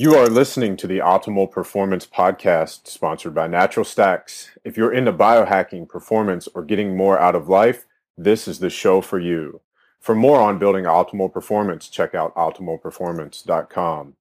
[0.00, 4.48] You are listening to the Optimal Performance Podcast, sponsored by Natural Stacks.
[4.64, 7.84] If you're into biohacking, performance, or getting more out of life,
[8.16, 9.60] this is the show for you.
[9.98, 14.16] For more on building optimal performance, check out optimalperformance.com.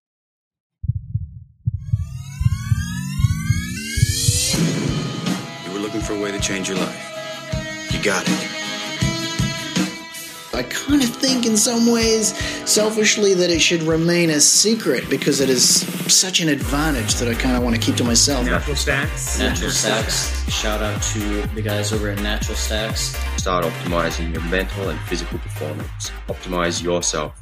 [5.66, 7.90] You were looking for a way to change your life.
[7.94, 8.59] You got it.
[10.60, 12.38] I kind of think, in some ways,
[12.70, 17.34] selfishly, that it should remain a secret because it is such an advantage that I
[17.34, 18.46] kind of want to keep to myself.
[18.46, 19.40] Natural Stacks.
[19.40, 20.52] Natural Stacks.
[20.52, 23.16] Shout out to the guys over at Natural Stacks.
[23.38, 26.12] Start optimizing your mental and physical performance.
[26.28, 27.42] Optimize yourself.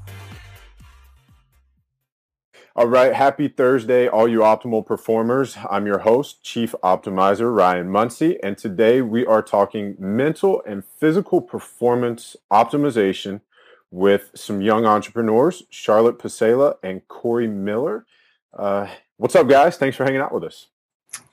[2.77, 5.57] All right, happy Thursday, all you optimal performers.
[5.67, 11.41] I'm your host, Chief Optimizer Ryan Munsey, and today we are talking mental and physical
[11.41, 13.41] performance optimization
[13.89, 18.05] with some young entrepreneurs, Charlotte Pasela and Corey Miller.
[18.53, 19.77] Uh, what's up, guys?
[19.77, 20.67] Thanks for hanging out with us.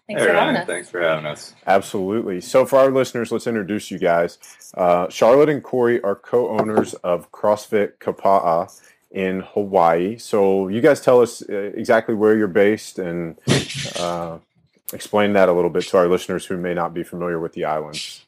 [0.06, 0.67] Thanks hey, for Ryan, having us.
[0.67, 1.55] Thanks for having us.
[1.67, 2.41] Absolutely.
[2.41, 4.39] So, for our listeners, let's introduce you guys.
[4.75, 8.70] Uh, Charlotte and Corey are co owners of CrossFit Kapa'a
[9.15, 10.19] in Hawaii.
[10.19, 13.39] So you guys tell us uh, exactly where you're based and
[13.98, 14.39] uh,
[14.93, 17.65] explain that a little bit to our listeners who may not be familiar with the
[17.65, 18.27] islands.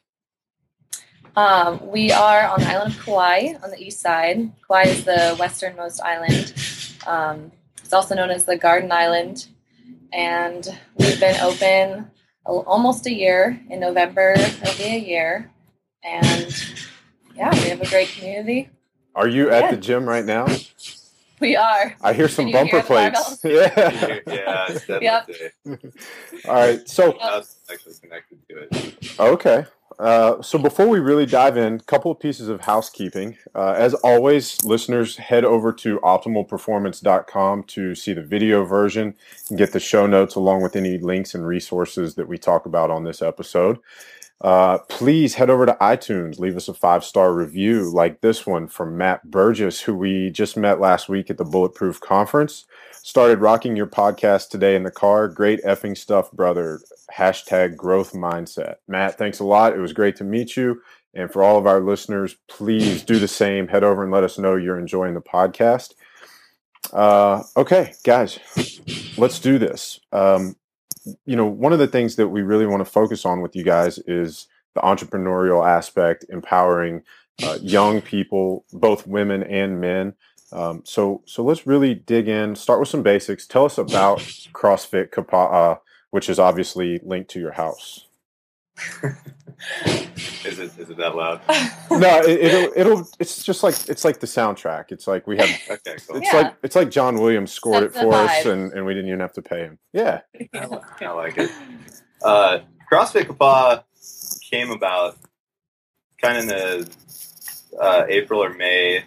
[1.35, 4.51] Um, we are on the island of Kauai on the east side.
[4.65, 6.53] Kauai is the westernmost island.
[7.05, 7.51] Um,
[7.83, 9.47] it's also known as the Garden Island.
[10.13, 12.09] And we've been open
[12.45, 13.61] almost a year.
[13.69, 15.51] In November, it'll be a year.
[16.03, 16.47] And
[17.35, 18.69] yeah, we have a great community.
[19.17, 20.45] Are you at the gym right now?
[21.39, 21.95] We are.
[22.01, 23.39] I hear some bumper plates.
[23.43, 24.19] yeah.
[24.27, 24.79] yeah.
[24.87, 25.29] Yep.
[26.47, 26.87] All right.
[26.89, 27.17] So
[27.69, 29.19] actually connected to it.
[29.19, 29.65] Okay.
[29.99, 33.37] Uh, so before we really dive in, a couple of pieces of housekeeping.
[33.55, 39.15] Uh, as always, listeners head over to optimalperformance.com to see the video version
[39.49, 42.91] and get the show notes along with any links and resources that we talk about
[42.91, 43.79] on this episode.
[44.41, 48.67] Uh, please head over to iTunes, leave us a five star review like this one
[48.67, 52.65] from Matt Burgess, who we just met last week at the Bulletproof Conference.
[53.01, 55.27] Started rocking your podcast today in the car.
[55.27, 56.81] Great effing stuff, brother.
[57.11, 58.75] Hashtag growth mindset.
[58.87, 59.73] Matt, thanks a lot.
[59.73, 60.81] It was great to meet you.
[61.13, 63.67] And for all of our listeners, please do the same.
[63.69, 65.93] Head over and let us know you're enjoying the podcast.
[66.93, 68.39] Uh, okay, guys,
[69.17, 69.99] let's do this.
[70.11, 70.55] Um,
[71.25, 73.63] you know, one of the things that we really want to focus on with you
[73.63, 77.03] guys is the entrepreneurial aspect, empowering
[77.43, 80.13] uh, young people, both women and men.
[80.51, 82.55] Um, so, so let's really dig in.
[82.55, 83.45] Start with some basics.
[83.45, 84.19] Tell us about
[84.53, 85.79] CrossFit Kapa'a,
[86.11, 88.05] which is obviously linked to your house.
[89.85, 91.41] is it is it that loud?
[91.91, 94.85] no, it, will it'll it's just like it's like the soundtrack.
[94.91, 96.17] It's like we have okay, cool.
[96.17, 96.41] It's yeah.
[96.41, 99.19] like it's like John Williams scored That's it for us, and, and we didn't even
[99.19, 99.79] have to pay him.
[99.93, 100.21] Yeah,
[100.53, 101.51] I, I like it.
[102.23, 102.59] Uh,
[102.91, 103.83] CrossFit Kapa'a
[104.49, 105.17] came about
[106.21, 106.89] kind of in the
[107.79, 109.03] uh, April or May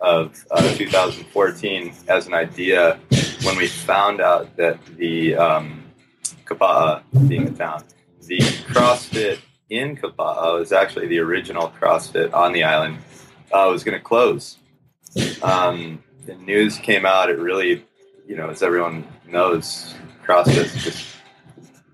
[0.00, 2.98] of uh, 2014 as an idea
[3.42, 5.84] when we found out that the um,
[6.46, 7.84] Kapa'a being a town
[8.26, 9.38] the CrossFit
[9.68, 12.98] in Kapa'a was actually the original CrossFit on the island.
[13.52, 14.58] Uh, was going to close.
[15.42, 17.30] Um, the news came out.
[17.30, 17.84] It really,
[18.26, 19.94] you know, as everyone knows,
[20.24, 21.16] CrossFit is just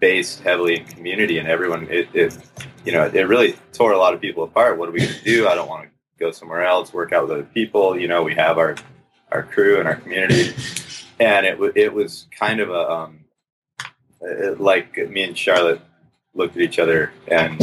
[0.00, 2.36] based heavily in community, and everyone, it, it,
[2.84, 4.76] you know, it really tore a lot of people apart.
[4.76, 5.48] What are we going to do?
[5.48, 7.98] I don't want to go somewhere else, work out with other people.
[7.98, 8.76] You know, we have our
[9.32, 10.54] our crew and our community,
[11.18, 13.24] and it it was kind of a um,
[14.20, 15.80] it, like me and Charlotte
[16.36, 17.58] looked at each other and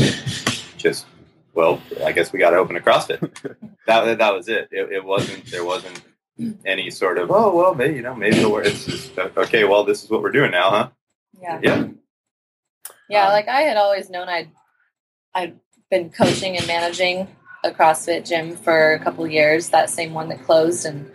[0.78, 1.06] just,
[1.54, 3.20] well, I guess we got to open a CrossFit.
[3.88, 4.70] that that was it.
[4.72, 4.92] it.
[4.92, 5.46] It wasn't.
[5.52, 6.02] There wasn't
[6.66, 8.66] any sort of oh well maybe you know maybe it'll work.
[8.66, 9.64] It's just okay.
[9.66, 10.90] Well, this is what we're doing now, huh?
[11.40, 11.60] Yeah.
[11.62, 11.88] Yeah.
[13.10, 13.28] Yeah.
[13.28, 14.50] Um, like I had always known I'd
[15.36, 15.60] I'd
[15.90, 17.28] been coaching and managing
[17.64, 19.70] a CrossFit gym for a couple years.
[19.70, 21.12] That same one that closed and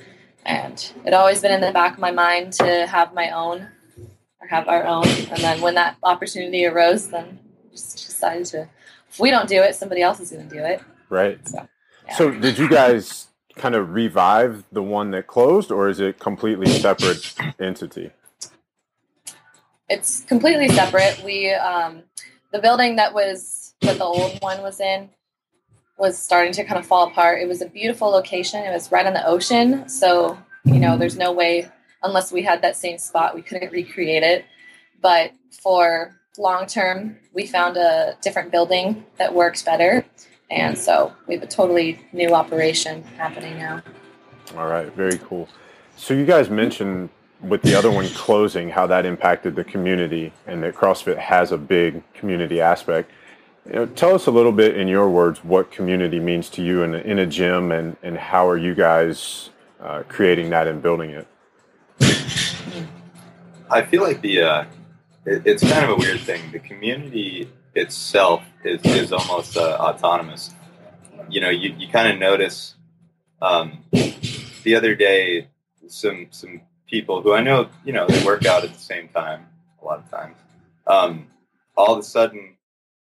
[0.46, 3.68] and it always been in the back of my mind to have my own
[4.40, 5.06] or have our own.
[5.06, 7.38] And then when that opportunity arose, then
[7.82, 8.68] just decided to
[9.10, 10.82] if we don't do it, somebody else is going to do it.
[11.08, 11.46] Right.
[11.48, 11.66] So,
[12.06, 12.16] yeah.
[12.16, 16.66] so did you guys kind of revive the one that closed, or is it completely
[16.66, 18.10] separate entity?
[19.88, 21.22] It's completely separate.
[21.24, 22.02] We um,
[22.52, 25.10] the building that was that the old one was in
[25.96, 27.40] was starting to kind of fall apart.
[27.40, 28.62] It was a beautiful location.
[28.62, 31.70] It was right on the ocean, so you know, there's no way
[32.02, 34.44] unless we had that same spot, we couldn't recreate it.
[35.00, 40.04] But for long term, we found a different building that works better.
[40.50, 43.82] And so we have a totally new operation happening now.
[44.56, 45.48] All right, very cool.
[45.96, 47.10] So you guys mentioned
[47.42, 51.58] with the other one closing, how that impacted the community, and that CrossFit has a
[51.58, 53.10] big community aspect.
[53.66, 56.82] You know, tell us a little bit in your words what community means to you
[56.82, 59.50] in a, in a gym, and and how are you guys
[59.80, 61.26] uh, creating that and building it?
[63.70, 64.64] I feel like the uh,
[65.28, 66.50] it, it's kind of a weird thing.
[66.52, 70.50] The community itself is, is almost uh, autonomous.
[71.28, 72.74] You know, you, you kind of notice
[73.42, 73.84] um,
[74.62, 75.48] the other day
[75.86, 79.46] some some people who I know, you know, they work out at the same time
[79.80, 80.36] a lot of times.
[80.86, 81.26] Um,
[81.76, 82.56] all of a sudden,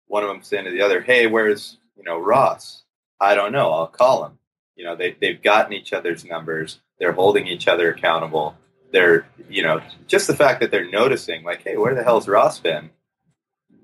[0.08, 2.84] one of them saying to the other, "Hey, where's you know Ross?
[3.20, 3.72] I don't know.
[3.72, 4.38] I'll call him."
[4.76, 6.80] You know, they they've gotten each other's numbers.
[7.00, 8.56] They're holding each other accountable.
[8.94, 12.60] They're you know just the fact that they're noticing, like, "Hey, where the hell's Ross
[12.60, 12.92] been?"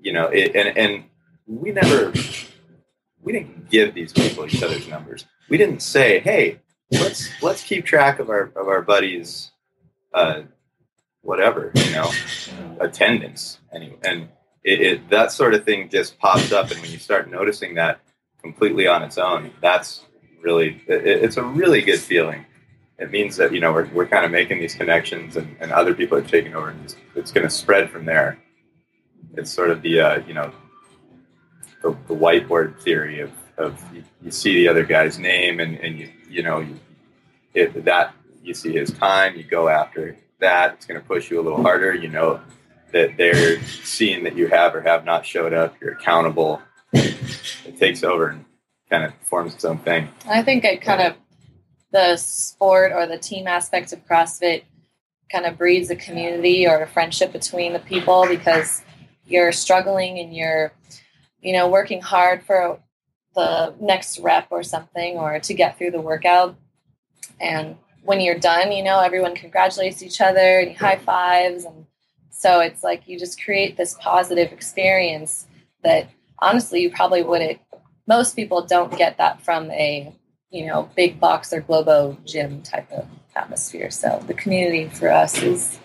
[0.00, 1.04] You know, it, and and
[1.46, 2.12] we never
[3.20, 5.26] we didn't give these people each other's numbers.
[5.48, 6.60] We didn't say, "Hey,
[6.92, 9.50] let's let's keep track of our of our buddies,
[10.14, 10.42] uh,
[11.22, 12.10] whatever you know,
[12.80, 14.28] attendance." Anyway, and
[14.62, 18.00] it, it, that sort of thing just pops up, and when you start noticing that
[18.42, 20.02] completely on its own, that's
[20.42, 22.46] really it, it's a really good feeling.
[23.00, 25.94] It means that you know we're we're kind of making these connections, and, and other
[25.94, 28.38] people are taking over, and it's, it's going to spread from there.
[29.34, 30.52] It's sort of the uh, you know
[31.82, 35.98] the, the whiteboard theory of, of you, you, see the other guy's name and, and
[35.98, 36.78] you, you know, you,
[37.54, 40.74] that you see his time, you go after that.
[40.74, 41.94] It's going to push you a little harder.
[41.94, 42.40] You know
[42.92, 45.76] that they're seeing that you have or have not showed up.
[45.80, 46.62] You're accountable.
[46.92, 48.44] It takes over and
[48.88, 50.08] kind of forms its own thing.
[50.26, 51.14] I think it kind of
[51.92, 54.64] the sport or the team aspect of CrossFit
[55.30, 58.82] kind of breeds a community or a friendship between the people because
[59.26, 60.72] you're struggling and you're
[61.42, 62.78] you know, working hard for
[63.34, 66.56] the next rep or something or to get through the workout.
[67.40, 71.64] And when you're done, you know, everyone congratulates each other and high fives.
[71.64, 71.86] And
[72.30, 75.46] so it's like you just create this positive experience
[75.82, 76.08] that
[76.38, 77.60] honestly you probably wouldn't,
[78.06, 80.12] most people don't get that from a,
[80.50, 83.06] you know, big box or Globo gym type of
[83.36, 83.90] atmosphere.
[83.90, 85.78] So the community for us is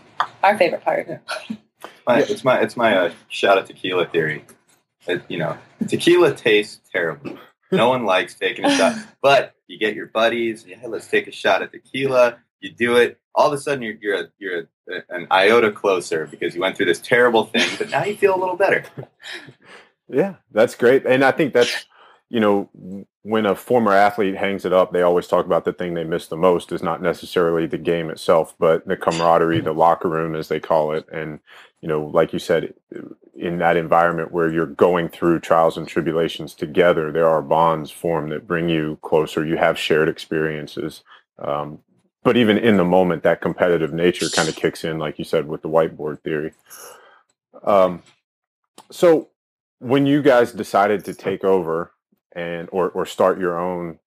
[0.44, 1.08] our favorite part.
[2.08, 4.46] my, it's my, it's my uh, shot at tequila theory.
[5.08, 5.58] It, you know,
[5.88, 7.38] tequila tastes terrible.
[7.72, 10.66] No one likes taking a shot, but you get your buddies.
[10.68, 12.40] Yeah, let's take a shot at tequila.
[12.60, 13.20] You do it.
[13.36, 14.60] All of a sudden, you're you're a, you're
[14.90, 18.36] a, an iota closer because you went through this terrible thing, but now you feel
[18.36, 18.84] a little better.
[20.08, 21.88] Yeah, that's great, and I think that's
[22.30, 22.70] you know
[23.22, 26.28] when a former athlete hangs it up, they always talk about the thing they miss
[26.28, 30.48] the most is not necessarily the game itself, but the camaraderie, the locker room, as
[30.48, 31.40] they call it, and
[31.82, 32.74] you know, like you said,
[33.36, 38.32] in that environment where you're going through trials and tribulations together, there are bonds formed
[38.32, 39.46] that bring you closer.
[39.46, 41.04] You have shared experiences.
[41.38, 41.80] Um,
[42.24, 45.48] but even in the moment, that competitive nature kind of kicks in, like you said,
[45.48, 46.54] with the whiteboard theory.
[47.64, 48.02] Um,
[48.90, 49.30] so
[49.80, 51.92] when you guys decided to take over
[52.36, 54.00] and or, or start your own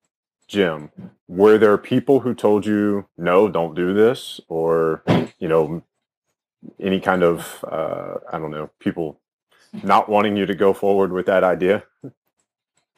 [0.47, 0.91] gym,
[1.27, 4.41] were there people who told you, no, don't do this?
[4.49, 5.03] Or,
[5.39, 5.83] you know,
[6.79, 9.21] any kind of uh, I don't know people
[9.83, 11.85] not wanting you to go forward with that idea?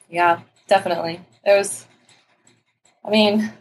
[0.09, 1.21] Yeah, definitely.
[1.45, 1.85] There was,
[3.05, 3.51] I mean,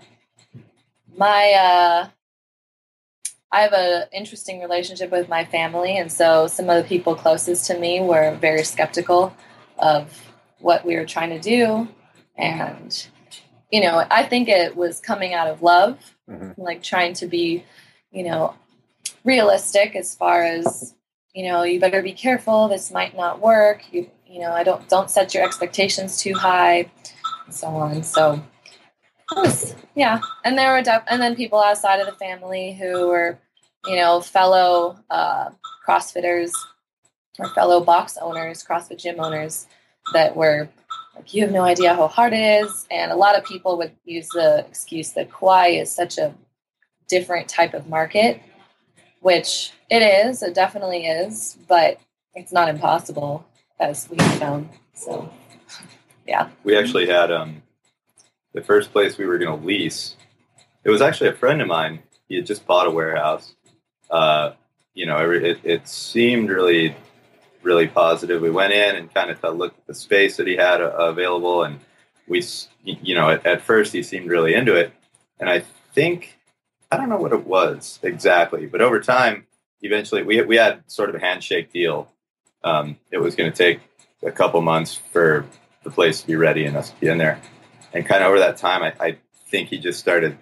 [1.16, 2.08] my uh,
[3.52, 7.66] I have an interesting relationship with my family, and so some of the people closest
[7.66, 9.34] to me were very skeptical
[9.78, 10.29] of
[10.60, 11.88] what we were trying to do,
[12.36, 13.06] and
[13.70, 15.98] you know, I think it was coming out of love,
[16.28, 16.60] mm-hmm.
[16.60, 17.64] like trying to be,
[18.10, 18.54] you know,
[19.24, 20.94] realistic as far as
[21.34, 24.88] you know you better be careful this might not work you you know i don't
[24.88, 26.90] don't set your expectations too high
[27.46, 28.42] and so on so
[29.36, 33.38] was, yeah and there were def- and then people outside of the family who were
[33.86, 35.50] you know fellow uh,
[35.86, 36.50] crossfitters
[37.38, 39.66] or fellow box owners crossfit gym owners
[40.12, 40.68] that were
[41.16, 43.92] like you have no idea how hard it is and a lot of people would
[44.04, 46.34] use the excuse that Kauai is such a
[47.08, 48.40] different type of market
[49.20, 52.00] which it is, it definitely is, but
[52.34, 53.46] it's not impossible
[53.78, 54.68] as we found.
[54.94, 55.30] So,
[56.26, 56.48] yeah.
[56.64, 57.62] We actually had um,
[58.52, 60.16] the first place we were going to lease.
[60.84, 62.00] It was actually a friend of mine.
[62.28, 63.54] He had just bought a warehouse.
[64.10, 64.52] Uh,
[64.94, 66.96] you know, it, it seemed really,
[67.62, 68.40] really positive.
[68.40, 71.64] We went in and kind of looked at the space that he had uh, available,
[71.64, 71.80] and
[72.26, 72.42] we,
[72.84, 74.92] you know, at, at first he seemed really into it,
[75.38, 75.64] and I
[75.94, 76.38] think
[76.90, 79.46] I don't know what it was exactly, but over time,
[79.82, 82.12] eventually, we we had sort of a handshake deal.
[82.64, 83.80] Um, it was going to take
[84.22, 85.46] a couple months for
[85.82, 87.40] the place to be ready and us to be in there.
[87.92, 89.16] And kind of over that time, I, I
[89.48, 90.36] think he just started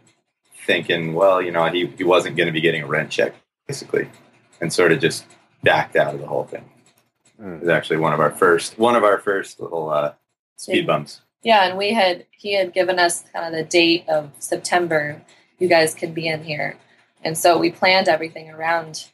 [0.67, 3.35] thinking, well, you know, he, he wasn't going to be getting a rent check
[3.67, 4.09] basically,
[4.61, 5.25] and sort of just
[5.63, 6.65] backed out of the whole thing.
[7.41, 7.57] Mm.
[7.57, 10.13] It was actually one of our first one of our first little uh,
[10.57, 11.21] speed bumps.
[11.43, 15.21] Yeah, and we had he had given us kind of the date of September.
[15.59, 16.77] You guys could be in here,
[17.23, 19.09] and so we planned everything around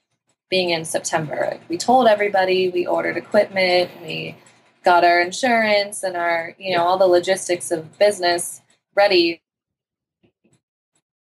[0.51, 1.59] being in September.
[1.69, 2.69] We told everybody.
[2.71, 3.91] We ordered equipment.
[4.03, 4.37] We
[4.85, 8.63] got our insurance and our you know all the logistics of business
[8.95, 9.43] ready,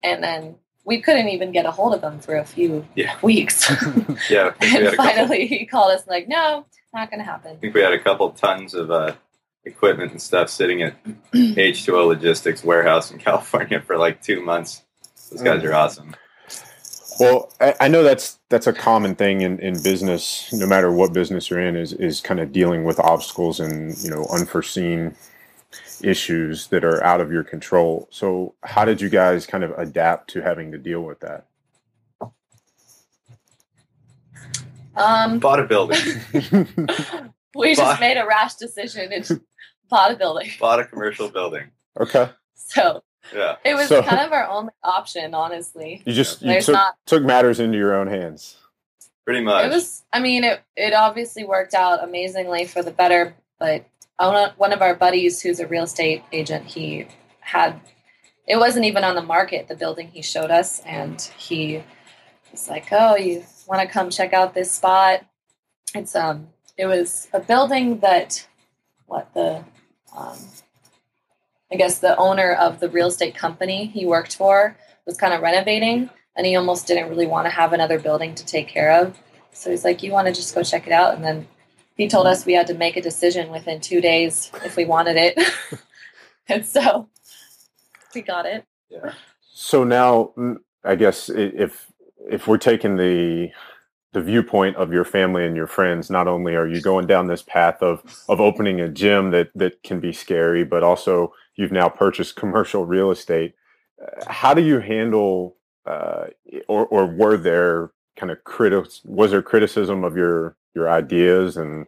[0.04, 3.16] and then we couldn't even get a hold of them for a few Yeah.
[3.24, 3.68] weeks.
[4.30, 7.54] Yeah, I we had and finally, he called us like, "No, not going to happen."
[7.54, 9.16] I think we had a couple tons of uh,
[9.66, 14.84] equipment and stuff sitting at H2O Logistics warehouse in California for like two months.
[15.32, 16.16] Those guys are awesome.
[17.20, 21.14] Well, I, I know that's that's a common thing in, in business, no matter what
[21.14, 25.16] business you're in, is is kind of dealing with obstacles and you know unforeseen
[26.02, 28.08] issues that are out of your control.
[28.12, 31.46] So, how did you guys kind of adapt to having to deal with that?
[34.96, 36.00] Um, Bought a building,
[37.56, 37.76] we Bye.
[37.76, 39.42] just made a rash decision and
[39.90, 40.50] bought a building.
[40.60, 41.72] bought a commercial building.
[42.00, 46.02] okay, So Yeah, it was So- kind of our only option, honestly.
[46.06, 48.58] you just you took, not- took matters into your own hands.
[49.26, 49.66] pretty much.
[49.66, 53.86] It was, I mean, it, it obviously worked out amazingly for the better, but
[54.18, 57.08] one of- one of our buddies who's a real estate agent, he
[57.40, 57.80] had,
[58.48, 61.84] it wasn't even on the market, the building he showed us, and he
[62.52, 65.26] was like, oh, you want to come check out this spot?
[65.96, 68.48] It's, um, it was a building that,
[69.06, 69.64] what, the,
[70.16, 70.38] um,
[71.72, 75.42] I guess the owner of the real estate company he worked for was kind of
[75.42, 79.18] renovating and he almost didn't really want to have another building to take care of.
[79.52, 81.48] So he's like, "You want to just go check it out?" And then
[81.96, 85.16] he told us we had to make a decision within two days if we wanted
[85.16, 85.40] it,
[86.48, 87.08] and so
[88.16, 88.66] we got it.
[88.90, 89.14] Yeah.
[89.52, 91.92] So now, mm, I guess if
[92.30, 93.52] if we're taking the
[94.14, 97.44] the viewpoint of your family and your friends, not only are you going down this
[97.44, 101.90] path of of opening a gym that that can be scary, but also you've now
[101.90, 103.56] purchased commercial real estate.
[104.02, 106.28] Uh, How do you handle, uh,
[106.68, 109.02] or or were there kind of critics?
[109.06, 111.88] Was there criticism of your your ideas and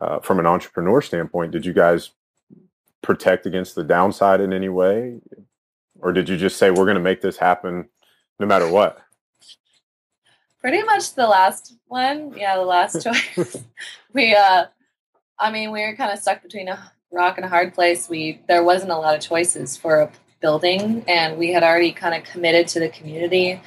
[0.00, 1.52] uh, from an entrepreneur standpoint?
[1.52, 2.10] Did you guys
[3.02, 5.18] protect against the downside in any way?
[6.02, 7.88] or did you just say we're going to make this happen
[8.40, 9.00] no matter what
[10.66, 13.00] Pretty much the last one, yeah, the last
[13.36, 13.56] choice.
[14.12, 14.64] we, uh,
[15.38, 18.08] I mean, we were kind of stuck between a rock and a hard place.
[18.08, 20.10] We there wasn't a lot of choices for a
[20.42, 23.60] building, and we had already kind of committed to the community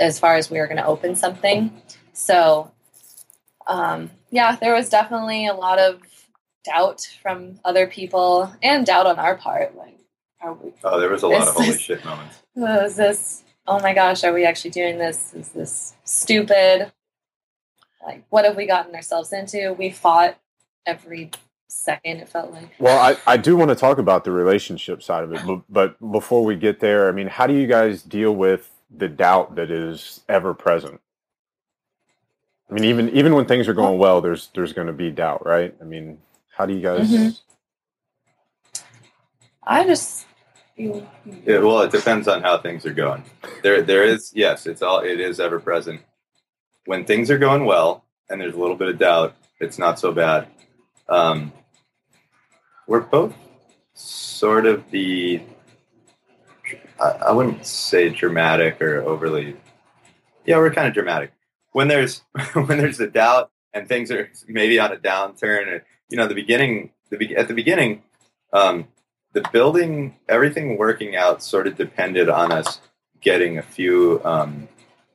[0.00, 1.82] as far as we were going to open something.
[2.14, 2.72] So,
[3.66, 6.00] um, yeah, there was definitely a lot of
[6.64, 9.76] doubt from other people and doubt on our part.
[9.76, 9.98] Like,
[10.40, 12.42] are we oh, there was a lot of holy is- shit moments.
[12.56, 15.34] is this oh my gosh are we actually doing this?
[15.34, 16.92] Is this stupid?
[18.04, 19.74] Like what have we gotten ourselves into?
[19.78, 20.38] We fought
[20.86, 21.30] every
[21.68, 22.70] second it felt like.
[22.78, 26.12] Well I, I do want to talk about the relationship side of it but, but
[26.12, 29.70] before we get there i mean how do you guys deal with the doubt that
[29.70, 31.00] is ever present?
[32.70, 35.44] I mean even even when things are going well there's there's going to be doubt
[35.46, 35.74] right?
[35.80, 36.18] I mean
[36.56, 37.40] how do you guys Mhm.
[39.64, 40.25] i just
[40.78, 43.24] Well, it depends on how things are going.
[43.62, 46.02] There, there is yes, it's all it is ever present.
[46.84, 50.12] When things are going well and there's a little bit of doubt, it's not so
[50.12, 50.48] bad.
[51.08, 51.52] Um,
[52.86, 53.34] we're both
[53.94, 55.40] sort of the
[57.00, 59.56] I, I wouldn't say dramatic or overly.
[60.44, 61.32] Yeah, we're kind of dramatic
[61.72, 65.66] when there's when there's a doubt and things are maybe on a downturn.
[65.66, 68.02] Or, you know, the beginning, the be- at the beginning,
[68.52, 68.88] um,
[69.36, 72.80] the building, everything working out sort of depended on us
[73.20, 74.18] getting a few.
[74.24, 74.66] Um,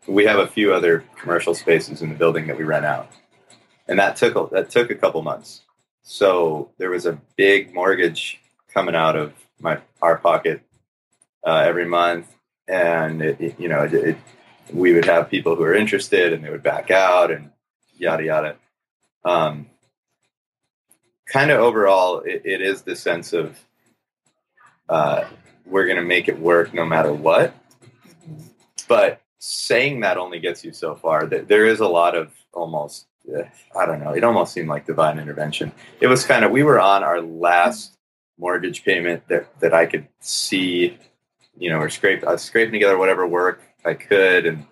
[0.08, 3.10] we have a few other commercial spaces in the building that we rent out,
[3.88, 5.62] and that took a, that took a couple months.
[6.04, 8.40] So there was a big mortgage
[8.72, 10.62] coming out of my our pocket
[11.44, 12.28] uh, every month,
[12.68, 14.18] and it, it- you know it, it,
[14.72, 17.50] we would have people who were interested, and they would back out, and
[17.98, 18.56] yada yada.
[19.26, 19.66] Um,
[21.26, 23.58] kind of overall, it is the sense of
[24.92, 25.24] uh,
[25.66, 27.56] we're going to make it work no matter what.
[28.88, 31.26] But saying that only gets you so far.
[31.26, 33.44] There there is a lot of almost, uh,
[33.80, 35.72] I don't know, it almost seemed like divine intervention.
[36.02, 37.98] It was kind of, we were on our last
[38.38, 40.98] mortgage payment that, that I could see,
[41.58, 44.66] you know, or scrape, I was scraping together whatever work I could and,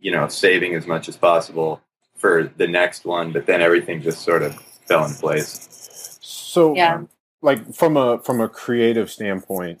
[0.00, 1.80] you know, saving as much as possible
[2.16, 3.30] for the next one.
[3.30, 4.56] But then everything just sort of
[4.88, 6.18] fell in place.
[6.20, 7.02] so Yeah.
[7.44, 9.80] Like from a from a creative standpoint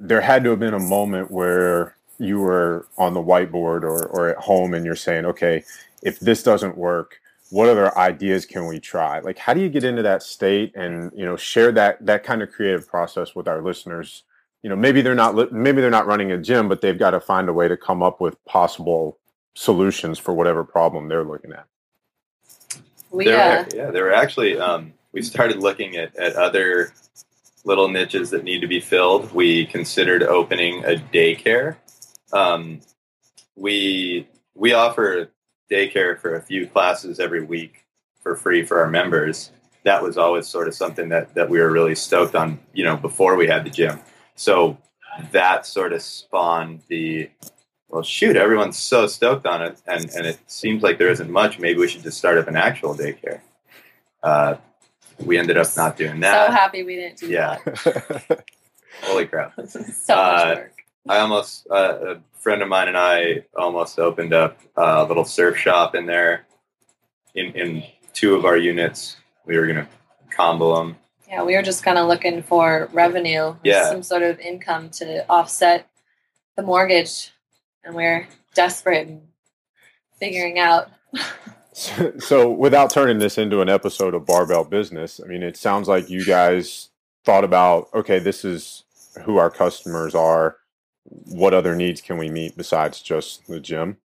[0.00, 4.28] there had to have been a moment where you were on the whiteboard or, or
[4.28, 5.62] at home and you're saying, okay,
[6.02, 9.20] if this doesn't work, what other ideas can we try?
[9.20, 12.42] Like, how do you get into that state and you know share that that kind
[12.42, 14.24] of creative process with our listeners?
[14.62, 17.20] You know, maybe they're not maybe they're not running a gym, but they've got to
[17.20, 19.18] find a way to come up with possible
[19.54, 21.66] solutions for whatever problem they're looking at.
[23.10, 24.58] We There uh, yeah, there were actually.
[24.58, 26.92] Um, we started looking at, at other
[27.64, 29.32] little niches that need to be filled.
[29.32, 31.76] We considered opening a daycare.
[32.32, 32.80] Um,
[33.56, 35.30] we we offer
[35.70, 37.84] daycare for a few classes every week
[38.22, 39.50] for free for our members.
[39.84, 42.60] That was always sort of something that that we were really stoked on.
[42.72, 44.00] You know, before we had the gym,
[44.34, 44.78] so
[45.32, 47.30] that sort of spawned the.
[47.88, 48.36] Well, shoot!
[48.36, 51.58] Everyone's so stoked on it, and and it seems like there isn't much.
[51.58, 53.40] Maybe we should just start up an actual daycare.
[54.22, 54.54] Uh,
[55.20, 56.46] we ended up not doing that.
[56.48, 57.58] so happy we didn't do Yeah.
[59.02, 59.52] Holy crap!
[59.68, 60.72] so Uh, much work.
[61.08, 65.56] I almost uh, a friend of mine and I almost opened up a little surf
[65.56, 66.46] shop in there.
[67.34, 69.16] In in two of our units,
[69.46, 69.88] we were gonna
[70.30, 70.96] combo them.
[71.28, 73.88] Yeah, we were just kind of looking for revenue, Yeah.
[73.88, 75.88] some sort of income to offset
[76.56, 77.30] the mortgage,
[77.82, 79.22] and we're desperate and
[80.20, 80.90] figuring out.
[81.72, 85.88] So, so without turning this into an episode of barbell business i mean it sounds
[85.88, 86.90] like you guys
[87.24, 88.84] thought about okay this is
[89.24, 90.56] who our customers are
[91.04, 93.96] what other needs can we meet besides just the gym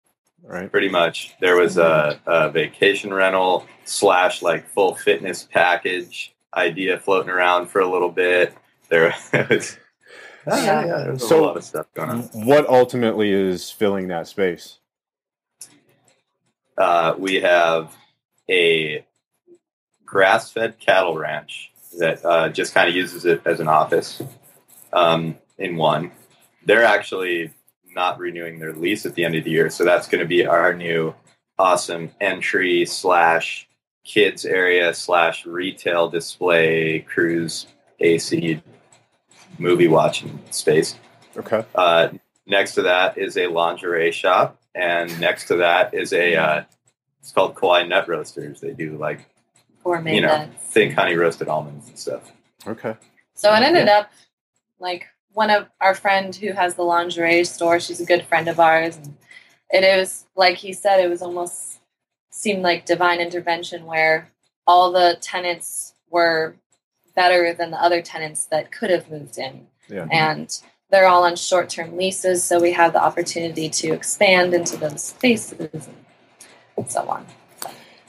[0.43, 6.97] right Pretty much, there was a, a vacation rental slash like full fitness package idea
[6.99, 8.53] floating around for a little bit.
[8.89, 9.13] There
[9.49, 9.77] was,
[10.47, 10.85] Yeah.
[10.85, 12.21] yeah, there was So- a lot of stuff going on.
[12.33, 14.77] what ultimately is filling that space
[16.77, 17.95] uh, we have
[18.49, 19.05] a
[20.05, 24.21] grass-fed cattle ranch that uh, just kind of uses it as an office
[24.93, 26.11] um, in one.
[26.65, 27.51] They're actually
[27.93, 30.45] not renewing their lease at the end of the year, so that's going to be
[30.45, 31.13] our new
[31.57, 33.67] awesome entry slash
[34.03, 37.67] kids area slash retail display cruise
[37.99, 38.61] AC
[39.57, 40.95] movie watching space.
[41.35, 42.09] okay Uh,
[42.45, 46.63] next to that is a lingerie shop, and next to that is a uh,
[47.19, 48.61] it's called Kauai Nut Roasters.
[48.61, 49.27] They do like
[49.83, 50.63] Gourmet you know nuts.
[50.63, 52.31] thick honey roasted almonds and stuff.
[52.65, 52.95] okay
[53.33, 54.11] So it ended up
[54.79, 57.79] like one of our friend who has the lingerie store.
[57.79, 59.15] She's a good friend of ours, and
[59.69, 60.99] it is like he said.
[60.99, 61.79] It was almost
[62.29, 64.29] seemed like divine intervention where
[64.65, 66.55] all the tenants were
[67.15, 71.35] better than the other tenants that could have moved in, yeah and they're all on
[71.35, 72.43] short-term leases.
[72.43, 75.87] So we have the opportunity to expand into those spaces
[76.77, 77.25] and so on.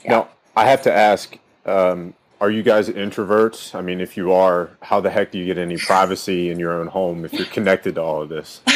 [0.03, 0.11] Yeah.
[0.11, 4.69] now i have to ask um, are you guys introverts i mean if you are
[4.81, 7.95] how the heck do you get any privacy in your own home if you're connected
[7.95, 8.61] to all of this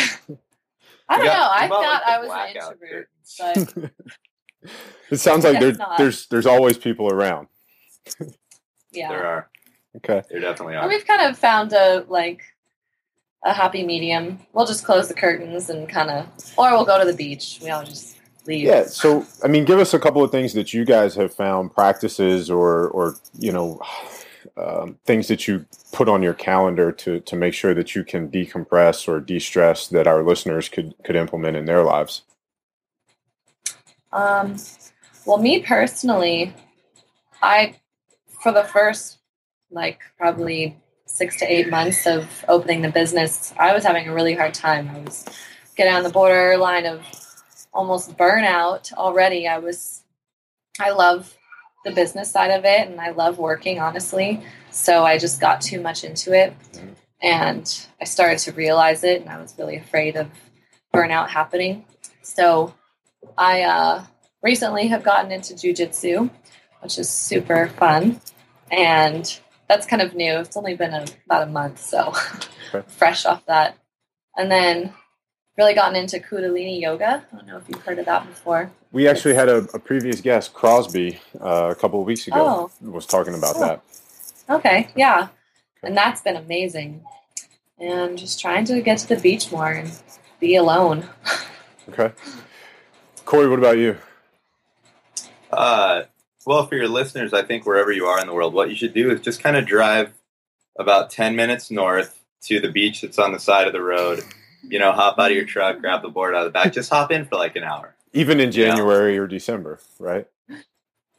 [1.09, 1.49] I don't got- know.
[1.53, 3.73] I thought like, I was an introvert, curtains.
[3.73, 3.91] but
[5.11, 7.47] it sounds like there, there's there's always people around
[8.91, 9.09] yeah.
[9.09, 9.49] There are.
[9.97, 10.89] okay There definitely And are.
[10.89, 12.41] we've kind of found a like
[13.45, 14.39] a happy medium.
[14.53, 16.27] We'll just close the curtains and kind of,
[16.57, 17.59] or we'll go to the beach.
[17.61, 18.65] We all just leave.
[18.65, 18.85] Yeah.
[18.85, 22.49] So, I mean, give us a couple of things that you guys have found, practices
[22.49, 23.81] or, or you know,
[24.57, 28.29] um, things that you put on your calendar to to make sure that you can
[28.29, 32.23] decompress or de-stress that our listeners could could implement in their lives.
[34.11, 34.57] Um,
[35.25, 36.53] well, me personally,
[37.41, 37.77] I
[38.41, 39.19] for the first
[39.71, 40.77] like probably
[41.13, 44.89] six to eight months of opening the business, I was having a really hard time.
[44.89, 45.25] I was
[45.75, 47.05] getting on the borderline of
[47.71, 49.47] almost burnout already.
[49.47, 50.03] I was,
[50.79, 51.37] I love
[51.85, 54.41] the business side of it and I love working, honestly.
[54.71, 56.55] So I just got too much into it
[57.21, 60.29] and I started to realize it and I was really afraid of
[60.93, 61.85] burnout happening.
[62.23, 62.73] So
[63.37, 64.03] I uh,
[64.41, 66.31] recently have gotten into jujitsu,
[66.81, 68.19] which is super fun.
[68.71, 70.37] And that's kind of new.
[70.39, 72.13] It's only been a, about a month, so
[72.73, 72.85] Okay.
[72.87, 73.77] fresh off that.
[74.35, 74.93] And then
[75.57, 77.25] really gotten into Kundalini yoga.
[77.31, 78.71] I don't know if you've heard of that before.
[78.91, 83.05] We actually had a, a previous guest, Crosby, uh, a couple of weeks ago, was
[83.05, 83.59] talking about Oh.
[83.59, 83.81] that.
[84.49, 85.29] Okay, yeah.
[85.83, 87.03] And that's been amazing.
[87.79, 89.91] And just trying to get to the beach more and
[90.39, 91.07] be alone.
[91.89, 92.13] Okay.
[93.25, 93.97] Corey, what about you?
[95.51, 96.03] Uh,
[96.45, 98.93] well, for your listeners, I think wherever you are in the world, what you should
[98.93, 100.13] do is just kind of drive
[100.77, 104.23] about 10 minutes north to the beach that's on the side of the road.
[104.63, 106.89] You know, hop out of your truck, grab the board out of the back, just
[106.89, 107.95] hop in for like an hour.
[108.13, 108.67] Even in Yeah.
[108.67, 110.27] January or December, right?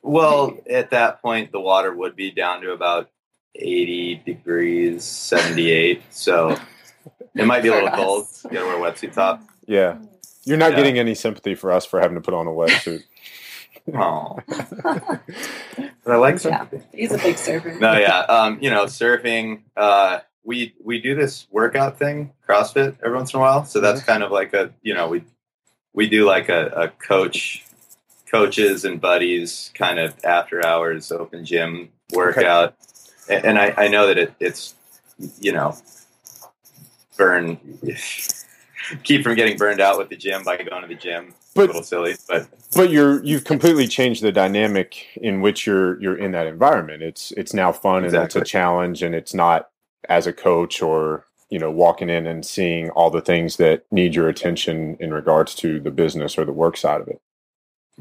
[0.03, 3.11] Well, at that point, the water would be down to about
[3.55, 6.03] 80 degrees, 78.
[6.11, 6.59] So
[7.35, 8.27] it might be a little For cold.
[8.45, 9.43] You gotta wear a wetsuit top.
[9.67, 9.99] Yeah.
[10.45, 10.77] You're not Yeah.
[10.77, 13.03] getting any sympathy for us for having to put on a wetsuit.
[13.93, 15.21] Oh, but
[16.07, 16.67] I like Yeah.
[16.95, 17.77] He's a big surfer.
[17.79, 18.21] No, yeah.
[18.21, 19.61] Um, you know, surfing.
[19.77, 23.65] Uh, we we do this workout thing, CrossFit, every once in a while.
[23.65, 25.25] So that's kind of like a you know we
[25.93, 27.65] we do like a, a coach,
[28.31, 32.75] coaches and buddies kind of after hours open gym workout.
[33.29, 34.75] A- And I, I know that it, it's
[35.41, 35.77] you know
[37.17, 37.59] burn
[39.03, 41.35] keep from getting burned out with the gym by going to the gym.
[41.55, 46.01] But- a little silly, but But you're you've completely changed the dynamic in which you're
[46.01, 47.03] you're in that environment.
[47.03, 49.69] It's it's now fun and it's a challenge and it's not
[50.09, 54.15] as a coach or you know walking in and seeing all the things that need
[54.15, 57.21] your attention in regards to the business or the work side of it.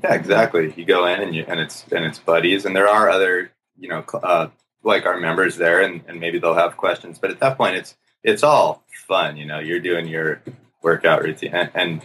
[0.04, 0.74] Yeah, exactly.
[0.76, 3.90] You go in and you and it's and it's buddies, and there are other you
[3.90, 4.48] know uh,
[4.84, 7.20] like our members there, and, and maybe they'll have questions.
[7.20, 9.38] But at that point, it's it's all fun.
[9.38, 10.42] You know, you're doing your
[10.82, 12.02] workout routine, and, and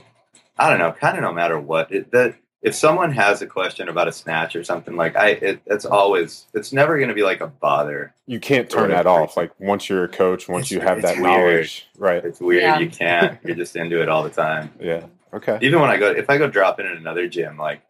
[0.58, 1.92] I don't know, kind of no matter what.
[1.92, 5.60] It, that if someone has a question about a snatch or something like I, it,
[5.66, 8.14] it's always it's never going to be like a bother.
[8.26, 9.36] You can't turn that off.
[9.36, 11.22] Like once you're a coach, once It's- you have that weird.
[11.24, 12.24] knowledge, right?
[12.24, 12.62] It's weird.
[12.62, 12.78] Yeah.
[12.80, 13.38] You can't.
[13.44, 14.72] You're just into it all the time.
[14.80, 15.06] Yeah.
[15.32, 15.58] Okay.
[15.60, 17.82] even when I go, if I go drop in at another gym, like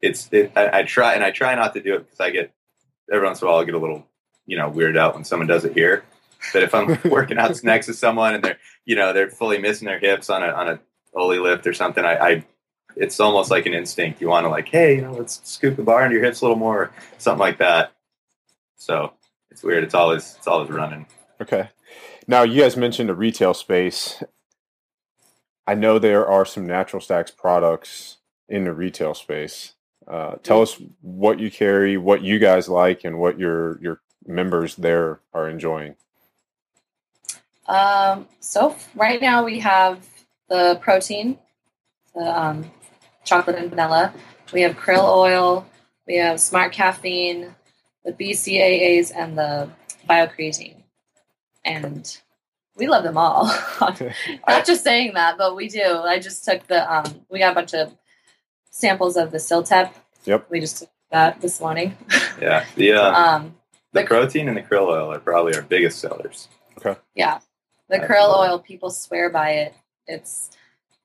[0.00, 2.52] it's, it, I, I try and I try not to do it because I get
[3.10, 4.04] every once in a while I get a little,
[4.46, 6.02] you know, weirded out when someone does it here.
[6.52, 9.86] But if I'm working out next to someone and they're, you know, they're fully missing
[9.86, 10.80] their hips on a on a
[11.14, 12.44] Oly lift or something, I, I
[12.96, 14.20] it's almost like an instinct.
[14.20, 16.44] You want to like, hey, you know, let's scoop the bar into your hips a
[16.44, 17.92] little more, something like that.
[18.76, 19.12] So
[19.50, 19.84] it's weird.
[19.84, 21.06] It's always it's always running.
[21.40, 21.68] Okay.
[22.26, 24.22] Now you guys mentioned a retail space.
[25.66, 29.74] I know there are some Natural Stacks products in the retail space.
[30.06, 34.76] Uh, tell us what you carry, what you guys like, and what your your members
[34.76, 35.94] there are enjoying.
[37.66, 40.04] Um, so right now we have
[40.52, 41.38] the protein,
[42.14, 42.70] the um,
[43.24, 44.12] chocolate and vanilla.
[44.52, 45.66] We have krill oil.
[46.06, 47.54] We have smart caffeine,
[48.04, 49.70] the BCAAs, and the
[50.08, 50.82] biocreatine.
[51.64, 52.18] And
[52.76, 53.46] we love them all.
[53.80, 56.00] Not just saying that, but we do.
[56.02, 56.92] I just took the.
[56.92, 57.94] Um, we got a bunch of
[58.70, 59.90] samples of the CILTEP.
[60.26, 60.50] Yep.
[60.50, 61.96] We just took that this morning.
[62.40, 62.64] Yeah.
[62.74, 63.54] The uh, Um,
[63.92, 66.48] the protein and the krill oil are probably our biggest sellers.
[66.78, 66.98] Okay.
[67.14, 67.38] Yeah.
[67.88, 69.74] The That's krill oil, people swear by it.
[70.06, 70.50] It's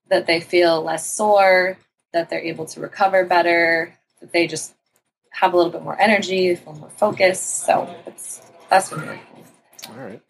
[0.10, 1.78] that they feel less sore,
[2.14, 4.74] that they're able to recover better, that they just
[5.32, 7.66] have a little bit more energy, feel more focused.
[7.66, 9.94] So it's that's been really cool.
[9.94, 10.22] All right.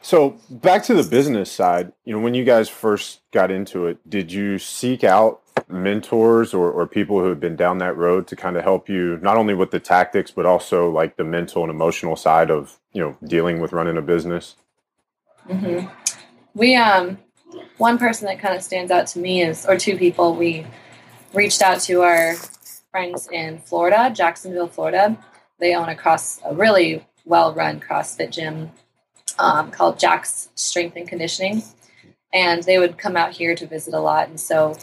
[0.00, 3.98] So back to the business side, you know, when you guys first got into it,
[4.08, 8.36] did you seek out mentors or, or people who had been down that road to
[8.36, 11.70] kind of help you not only with the tactics but also like the mental and
[11.70, 14.56] emotional side of you know dealing with running a business?
[15.48, 15.86] Mm-hmm.
[16.54, 17.18] We um
[17.76, 20.66] one person that kind of stands out to me is or two people we
[21.32, 22.34] reached out to our
[22.90, 25.18] friends in Florida, Jacksonville, Florida.
[25.58, 28.70] They own a cross a really well run CrossFit gym
[29.38, 31.62] um, called Jack's Strength and Conditioning,
[32.32, 34.28] and they would come out here to visit a lot.
[34.28, 34.76] And so,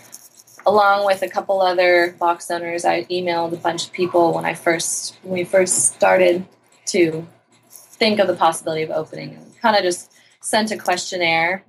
[0.65, 4.53] along with a couple other box owners, I emailed a bunch of people when I
[4.53, 6.45] first when we first started
[6.87, 7.25] to
[7.69, 11.63] think of the possibility of opening, and kind of just sent a questionnaire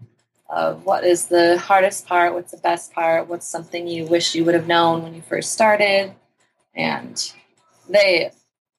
[0.52, 4.44] of what is the hardest part, what's the best part, what's something you wish you
[4.44, 6.12] would have known when you first started,
[6.74, 7.32] and
[7.88, 8.30] they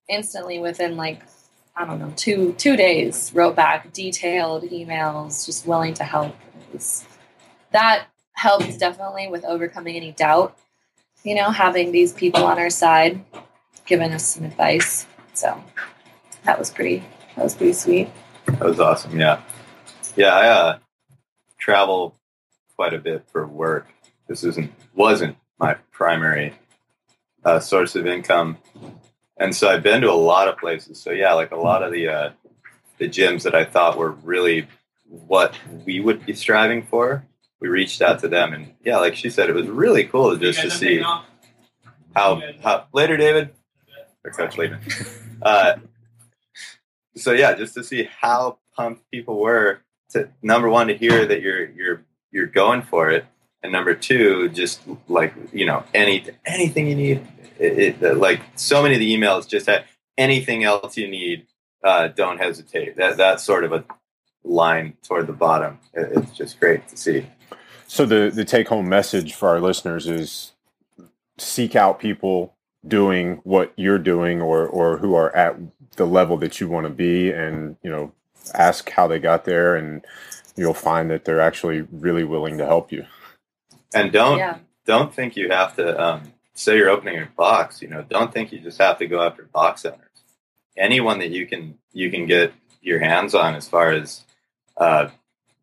[0.08, 1.24] instantly within like
[1.76, 6.36] I don't know two two days wrote back detailed emails, just willing to help.
[6.72, 7.06] Was,
[7.72, 10.56] that helped definitely with overcoming any doubt.
[11.24, 13.24] You know, having these people on our side,
[13.88, 15.08] giving us some advice.
[15.34, 15.64] So
[16.44, 17.04] that was pretty
[17.36, 18.10] that was pretty sweet.
[18.46, 19.20] That was awesome.
[19.20, 19.42] Yeah,
[20.16, 20.36] yeah.
[20.36, 20.80] I uh,
[21.64, 22.14] travel
[22.76, 23.88] quite a bit for work.
[24.28, 26.56] This isn't wasn't my primary
[27.46, 28.58] uh, source of income,
[29.38, 31.00] and so I've been to a lot of places.
[31.02, 32.30] So yeah, like a lot of the uh,
[32.98, 34.68] the gyms that I thought were really
[35.08, 37.26] what we would be striving for.
[37.62, 40.60] We reached out to them, and yeah, like she said, it was really cool just
[40.60, 41.02] to see
[42.14, 43.52] how how later, David
[44.26, 44.82] or Coach Lehman.
[45.42, 45.76] Uh,
[47.16, 49.80] so yeah, just to see how pumped people were
[50.14, 53.26] to number one to hear that you're you're you're going for it,
[53.62, 57.28] and number two, just like you know any anything you need.
[57.60, 59.86] It, it, like so many of the emails just had
[60.18, 61.48] anything else you need.
[61.84, 62.96] Uh, don't hesitate.
[62.98, 63.86] That that's sort of a
[64.44, 65.80] line toward the bottom.
[65.94, 67.28] It, it's just great to see.
[67.88, 70.54] So the the take home message for our listeners is
[71.38, 72.56] seek out people
[72.88, 75.58] doing what you're doing or or who are at
[75.96, 78.12] the level that you want to be and you know
[78.54, 80.06] ask how they got there and
[80.56, 83.06] you'll find that they're actually really willing to help you.
[83.94, 84.58] And don't yeah.
[84.86, 87.82] don't think you have to um, say you're opening a box.
[87.82, 90.00] You know, don't think you just have to go after box owners.
[90.78, 94.24] Anyone that you can you can get your hands on as far as
[94.78, 95.10] uh,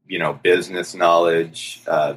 [0.07, 2.15] you know business knowledge, uh,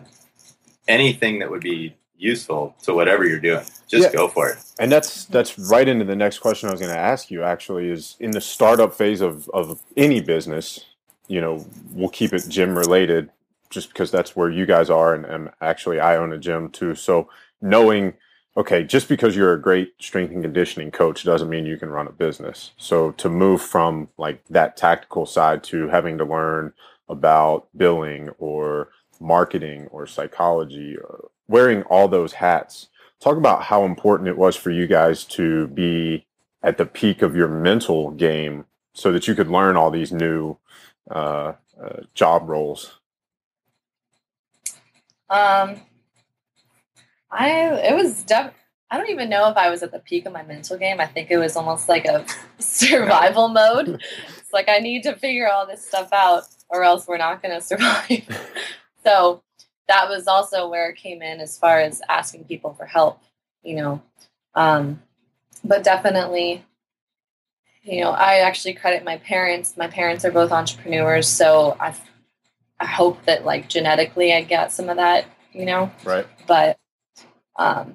[0.87, 3.65] anything that would be useful to whatever you're doing.
[3.87, 4.11] Just Yeah.
[4.11, 4.57] go for it.
[4.79, 7.43] And that's that's right into the next question I was going to ask you.
[7.43, 10.85] Actually, is in the startup phase of of any business.
[11.27, 13.29] You know, we'll keep it gym related,
[13.69, 16.95] just because that's where you guys are, and, and actually I own a gym too.
[16.95, 17.29] So
[17.61, 18.13] knowing,
[18.57, 22.07] okay, just because you're a great strength and conditioning coach doesn't mean you can run
[22.07, 22.71] a business.
[22.77, 26.73] So to move from like that tactical side to having to learn
[27.09, 32.89] about billing or marketing or psychology or wearing all those hats
[33.21, 36.25] talk about how important it was for you guys to be
[36.63, 40.57] at the peak of your mental game so that you could learn all these new
[41.11, 42.99] uh, uh, job roles.
[45.29, 45.75] Um,
[47.29, 47.49] I
[47.87, 48.53] it was def-
[48.89, 50.99] I don't even know if I was at the peak of my mental game.
[50.99, 52.25] I think it was almost like a
[52.57, 54.01] survival mode.
[54.39, 57.53] It's like I need to figure all this stuff out, or else we're not going
[57.59, 58.25] to survive.
[59.05, 59.43] so
[59.87, 63.21] that was also where it came in as far as asking people for help.
[63.63, 64.01] You know,
[64.55, 65.01] um,
[65.63, 66.65] but definitely.
[67.85, 69.75] You know, I actually credit my parents.
[69.75, 71.93] My parents are both entrepreneurs, so I,
[72.79, 75.25] I hope that like genetically I get some of that.
[75.51, 76.25] You know, Right.
[76.47, 76.77] but
[77.57, 77.93] um,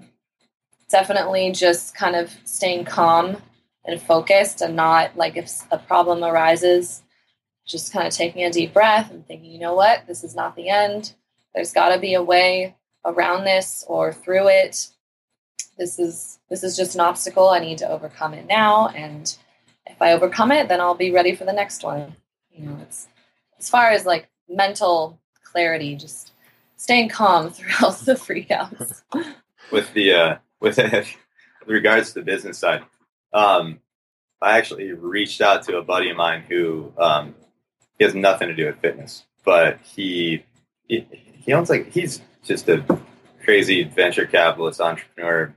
[0.90, 3.36] definitely just kind of staying calm
[3.84, 7.02] and focused and not like if a problem arises
[7.66, 10.56] just kind of taking a deep breath and thinking you know what this is not
[10.56, 11.14] the end
[11.54, 14.88] there's got to be a way around this or through it.
[15.76, 19.36] This is this is just an obstacle i need to overcome it now and
[19.86, 22.16] if i overcome it then i'll be ready for the next one.
[22.50, 23.06] You know it's
[23.58, 26.32] as far as like mental clarity just
[26.76, 29.02] staying calm throughout the freakouts
[29.70, 31.16] with the uh, with, with
[31.66, 32.82] regards to the business side,
[33.32, 33.80] um,
[34.40, 37.34] I actually reached out to a buddy of mine who um,
[37.98, 40.44] he has nothing to do with fitness, but he
[40.86, 41.06] he,
[41.48, 42.84] he owns like he's just a
[43.42, 45.54] crazy venture capitalist entrepreneur.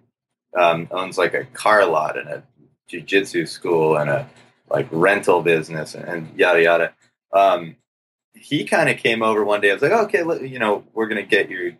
[0.58, 2.43] Um, owns like a car lot and a
[2.89, 4.30] jujitsu school and a
[4.69, 6.93] like rental business and, and yada yada.
[7.34, 7.75] Um,
[8.34, 9.69] he kind of came over one day.
[9.69, 11.73] I was like, okay, let- you know, we're gonna get your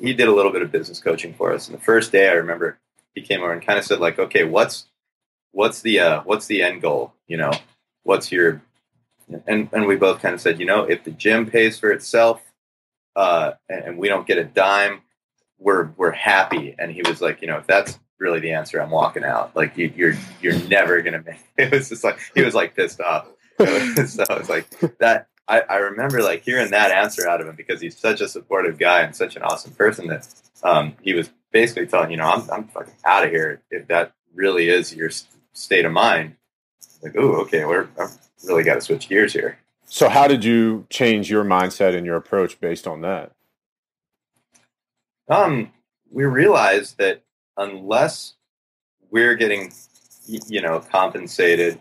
[0.00, 1.68] he did a little bit of business coaching for us.
[1.68, 2.78] And the first day, I remember
[3.14, 4.86] he came over and kind of said, like, okay, what's
[5.52, 7.12] what's the uh, what's the end goal?
[7.26, 7.52] You know,
[8.04, 8.62] what's your
[9.46, 12.40] and and we both kind of said, you know, if the gym pays for itself,
[13.16, 15.02] uh, and, we don't get a dime,
[15.58, 16.74] we're we're happy.
[16.78, 19.54] And he was like, you know, if that's really the answer, I'm walking out.
[19.54, 21.40] Like you, you're you're never gonna make.
[21.56, 23.28] It was just like he was like pissed off.
[23.58, 25.28] So I was like that.
[25.46, 28.78] I, I remember like hearing that answer out of him because he's such a supportive
[28.78, 30.26] guy and such an awesome person that
[30.62, 34.12] um, he was basically telling you know I'm I'm fucking out of here if that
[34.34, 35.10] really is your
[35.52, 36.36] state of mind.
[37.02, 39.58] Like oh okay we're I've really got to switch gears here.
[39.86, 43.32] So, how did you change your mindset and your approach based on that?
[45.28, 45.72] Um,
[46.10, 47.22] we realized that
[47.56, 48.34] unless
[49.10, 49.72] we're getting
[50.26, 51.78] you know compensated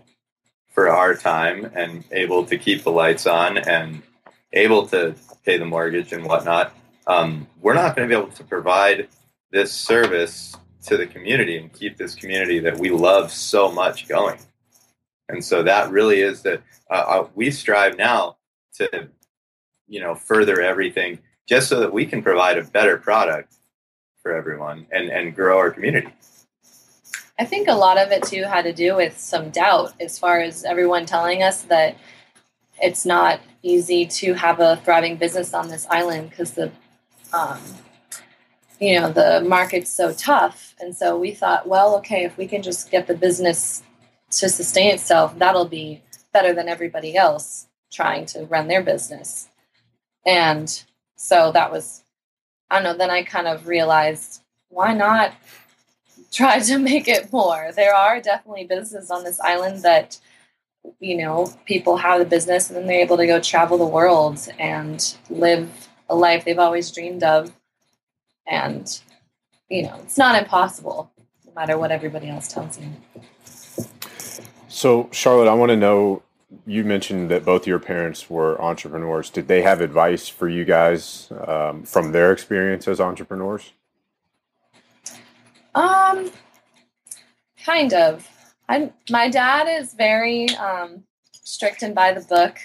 [0.71, 4.01] for our time and able to keep the lights on and
[4.53, 6.75] able to pay the mortgage and whatnot,
[7.07, 9.07] um, we're not going to be able to provide
[9.51, 14.37] this service to the community and keep this community that we love so much going.
[15.29, 18.37] And so that really is that uh, uh, we strive now
[18.75, 19.09] to,
[19.87, 23.55] you know, further everything just so that we can provide a better product
[24.21, 26.09] for everyone and, and grow our community.
[27.39, 30.39] I think a lot of it too had to do with some doubt as far
[30.39, 31.97] as everyone telling us that
[32.81, 36.71] it's not easy to have a thriving business on this island because the
[37.33, 37.59] um,
[38.79, 42.61] you know the market's so tough and so we thought well okay if we can
[42.61, 43.81] just get the business
[44.39, 49.49] to sustain itself that'll be better than everybody else trying to run their business
[50.25, 50.83] and
[51.15, 52.03] so that was
[52.69, 55.33] i don't know then i kind of realized why not
[56.31, 57.71] try to make it more.
[57.75, 60.19] There are definitely businesses on this island that,
[60.99, 64.47] you know, people have the business and then they're able to go travel the world
[64.59, 67.53] and live a life they've always dreamed of.
[68.47, 68.99] And,
[69.69, 71.11] you know, it's not impossible,
[71.45, 72.87] no matter what everybody else tells you.
[74.73, 76.23] So, Charlotte, I want to know
[76.65, 79.29] you mentioned that both your parents were entrepreneurs.
[79.29, 83.71] Did they have advice for you guys um, from their experience as entrepreneurs?
[85.75, 86.31] Um,
[87.63, 88.27] kind of.
[88.67, 92.57] I my dad is very um, strict and by the book,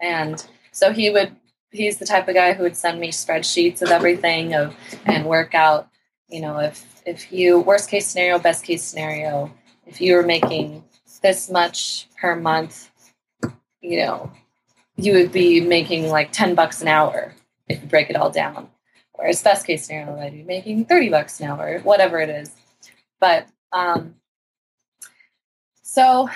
[0.00, 1.34] and so he would
[1.72, 5.52] he's the type of guy who would send me spreadsheets of everything of and work
[5.52, 5.88] out.
[6.28, 9.52] You know, if if you worst case scenario, best case scenario,
[9.84, 10.84] if you were making
[11.26, 12.88] this much per month,
[13.80, 14.30] you know,
[14.94, 17.34] you would be making like ten bucks an hour
[17.68, 18.70] if you break it all down.
[19.12, 22.52] Whereas best case scenario, I'd be making thirty bucks an hour, whatever it is.
[23.18, 24.14] But um,
[25.82, 26.28] so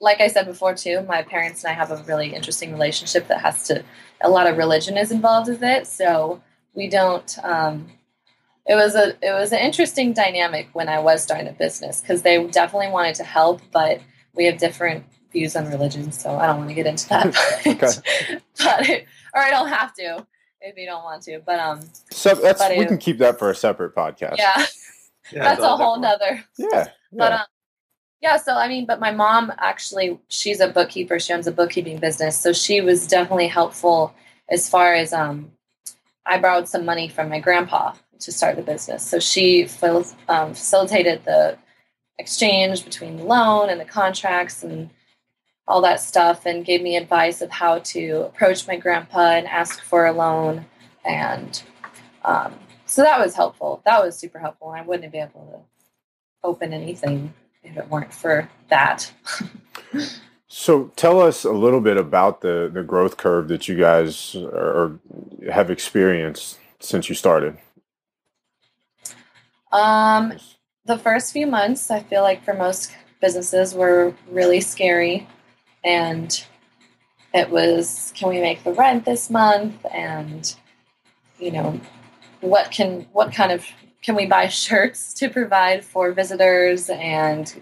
[0.00, 3.42] like I said before too, my parents and I have a really interesting relationship that
[3.42, 3.84] has to
[4.20, 5.86] a lot of religion is involved with it.
[5.86, 6.42] So
[6.74, 7.86] we don't um,
[8.66, 12.22] it was a it was an interesting dynamic when I was starting a business because
[12.22, 14.00] they definitely wanted to help, but
[14.34, 17.26] we have different views on religion, so I don't want to get into that.
[17.66, 18.38] Okay.
[18.58, 18.90] but
[19.34, 20.26] or I don't have to
[20.60, 21.40] if you don't want to.
[21.44, 24.36] But um, So that's But we it- can keep that for a separate podcast.
[24.38, 24.64] yeah,
[25.32, 26.20] Yeah, that's a whole different.
[26.20, 26.88] nother Yeah.
[27.12, 27.36] but yeah.
[27.40, 27.46] um,
[28.20, 31.98] yeah so i mean but my mom actually she's a bookkeeper she owns a bookkeeping
[31.98, 34.14] business so she was definitely helpful
[34.48, 35.50] as far as um
[36.26, 39.68] i borrowed some money from my grandpa to start the business so she
[40.28, 41.56] um, facilitated the
[42.18, 44.90] exchange between the loan and the contracts and
[45.66, 49.82] all that stuff and gave me advice of how to approach my grandpa and ask
[49.82, 50.64] for a loan
[51.04, 51.62] and
[52.24, 52.54] um,
[52.86, 57.32] so that was helpful that was super helpful i wouldn't be able to open anything
[57.64, 59.12] if it weren't for that.
[60.56, 65.00] So tell us a little bit about the the growth curve that you guys are,
[65.50, 67.58] have experienced since you started.
[69.74, 70.34] Um,
[70.84, 75.26] the first few months, I feel like for most businesses, were really scary,
[75.82, 76.46] and
[77.32, 79.84] it was, can we make the rent this month?
[79.92, 80.54] And
[81.40, 81.80] you know,
[82.40, 83.66] what can what kind of
[84.00, 86.88] can we buy shirts to provide for visitors?
[86.88, 87.52] And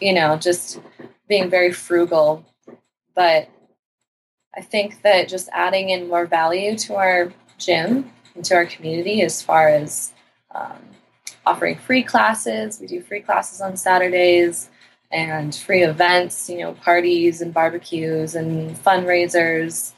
[0.00, 0.78] you know, just
[1.26, 2.46] being very frugal,
[3.16, 3.48] but
[4.56, 9.22] I think that just adding in more value to our gym and to our community
[9.22, 10.12] as far as
[10.54, 10.78] um,
[11.48, 12.78] offering free classes.
[12.80, 14.68] We do free classes on Saturdays
[15.10, 19.92] and free events, you know, parties and barbecues and fundraisers.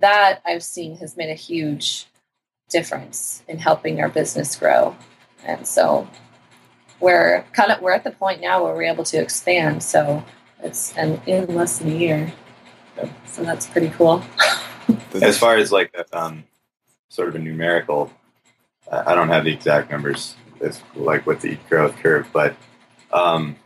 [0.00, 2.06] That I've seen has made a huge
[2.68, 4.96] difference in helping our business grow.
[5.44, 6.08] And so
[6.98, 9.82] we're kind of we're at the point now where we're able to expand.
[9.82, 10.24] So
[10.62, 12.32] it's and in less than a year.
[13.26, 14.22] So that's pretty cool.
[15.22, 16.44] As far as like um,
[17.08, 18.12] sort of a numerical,
[18.90, 20.34] I don't have the exact numbers.
[20.60, 22.54] It's like with the growth curve, but
[23.12, 23.56] um,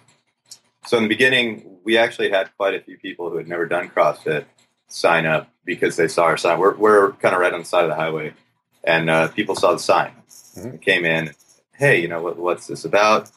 [0.87, 3.88] so in the beginning, we actually had quite a few people who had never done
[3.88, 4.44] CrossFit
[4.87, 6.59] sign up because they saw our sign.
[6.59, 8.35] We're, we're kind of right on the side of the highway,
[8.85, 10.12] and uh, people saw the sign.
[10.28, 10.72] Mhm.
[10.72, 11.33] They came in,
[11.72, 13.30] hey, you know what, what's this about?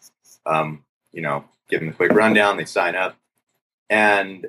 [0.46, 2.58] Um, you know, give them a quick rundown.
[2.58, 3.16] They sign up,
[3.90, 4.48] and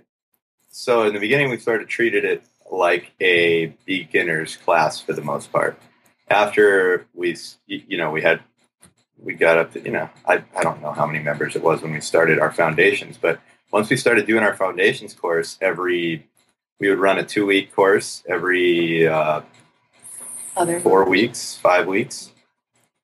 [0.71, 5.23] so in the beginning, we sort of treated it like a beginner's class for the
[5.23, 5.81] most part.
[6.29, 8.41] After we, you know, we had,
[9.23, 11.83] we got up to, you know, I, I don't know how many members it was
[11.83, 13.41] when we started our foundations, but
[13.73, 16.27] once we started doing our foundations course every,
[16.81, 19.43] we would run a two week course every uh,
[20.57, 22.33] Other four weeks, five weeks.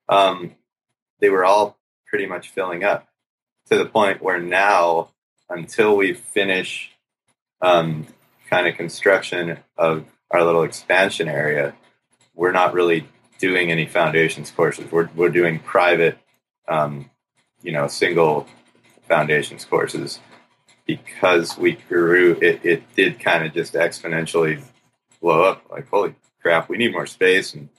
[0.07, 0.55] Um,
[1.19, 3.07] they were all pretty much filling up
[3.69, 5.09] to the point where now,
[5.49, 6.91] until we finish
[7.61, 8.07] um,
[8.49, 11.75] kind of construction of our little expansion area,
[12.33, 13.07] we're not really
[13.39, 14.91] doing any foundations courses.
[14.91, 16.17] We're, we're doing private,
[16.67, 17.09] um,
[17.61, 18.47] you know, single
[19.07, 20.19] foundations courses
[20.85, 24.61] because we grew, it, it did kind of just exponentially
[25.21, 25.63] blow up.
[25.71, 27.69] Like, holy crap, we need more space and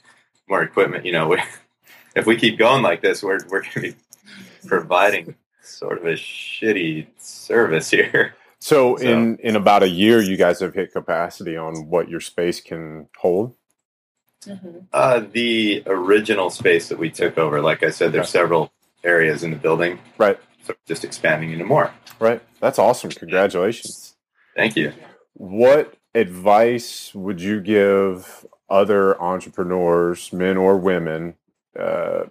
[0.49, 1.05] more equipment.
[1.05, 1.43] You know, we,
[2.17, 3.95] if we keep going like this, we're, we're going to be
[4.67, 8.35] providing sort of a shitty service here.
[8.59, 12.21] So, So- in in about a year, you guys have hit capacity on what your
[12.21, 13.55] space can hold.
[14.47, 14.87] Mhm.
[14.93, 18.39] Uh, the original space that we took over, like I said, there's Okay.
[18.39, 18.73] several
[19.05, 20.39] areas in the building, Right.
[20.65, 21.93] so just expanding into more.
[22.19, 22.41] Right.
[22.61, 23.11] That's awesome.
[23.11, 24.17] Congratulations.
[24.55, 24.93] Thank you.
[25.35, 31.35] What advice would you give other entrepreneurs, men or women,
[31.79, 32.25] uh,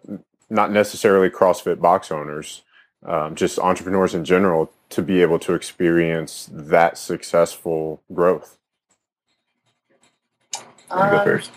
[0.50, 2.64] not necessarily CrossFit box owners,
[3.06, 8.58] um, just entrepreneurs in general, to be able to experience that successful growth?
[10.54, 10.60] You
[10.90, 11.52] can go Um, first.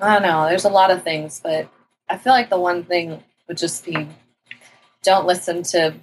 [0.00, 0.48] I don't know.
[0.48, 1.68] There's a lot of things, but
[2.08, 4.08] I feel like the one thing would just be
[5.02, 5.94] don't listen to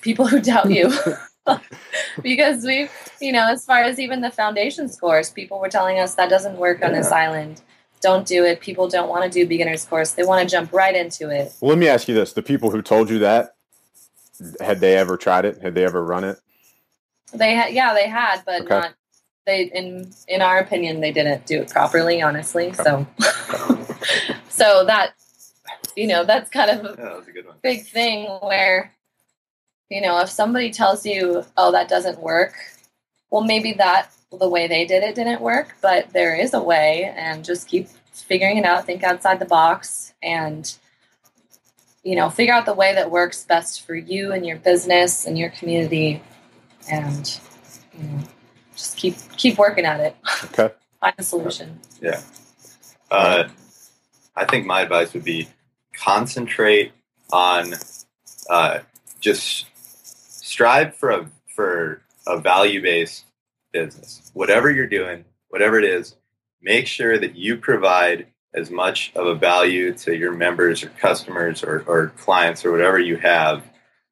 [0.00, 0.92] people who doubt you.
[2.22, 2.88] because we,
[3.20, 6.56] you know, as far as even the foundation scores, people were telling us that doesn't
[6.56, 7.62] work on this island.
[8.00, 8.60] Don't do it.
[8.60, 10.12] People don't want to do beginner's course.
[10.12, 11.52] They want to jump right into it.
[11.60, 13.56] Well, let me ask you this: the people who told you that,
[14.60, 15.60] had they ever tried it?
[15.62, 16.38] Had they ever run it?
[17.32, 18.74] They had, yeah, they had, but Okay.
[18.74, 18.94] not.
[19.48, 23.06] They in in our opinion they didn't do it properly honestly so.
[24.50, 25.14] So that
[25.96, 27.56] you know that's kind of a Yeah, a good one.
[27.62, 28.92] big thing where
[29.90, 32.54] you know if somebody tells you oh that doesn't work
[33.30, 37.12] well maybe that the way they did it didn't work but there is a way
[37.16, 40.76] and just keep figuring it out think outside the box and
[42.02, 45.38] you know figure out the way that works best for you and your business and
[45.38, 46.20] your community
[46.90, 47.40] and
[47.96, 48.20] you know
[48.78, 50.70] just keep keep working at it Okay.
[51.00, 52.20] find a solution Yeah.
[53.10, 53.48] Uh,
[54.36, 55.48] I think my advice would be
[55.94, 56.92] concentrate
[57.32, 57.74] on
[58.48, 58.78] uh,
[59.20, 63.24] just strive for a for a value based
[63.72, 64.30] business.
[64.34, 66.14] Whatever you're doing, whatever it is,
[66.62, 71.62] make sure that you provide as much of a value to your members or customers
[71.62, 73.62] or, or clients or whatever you have.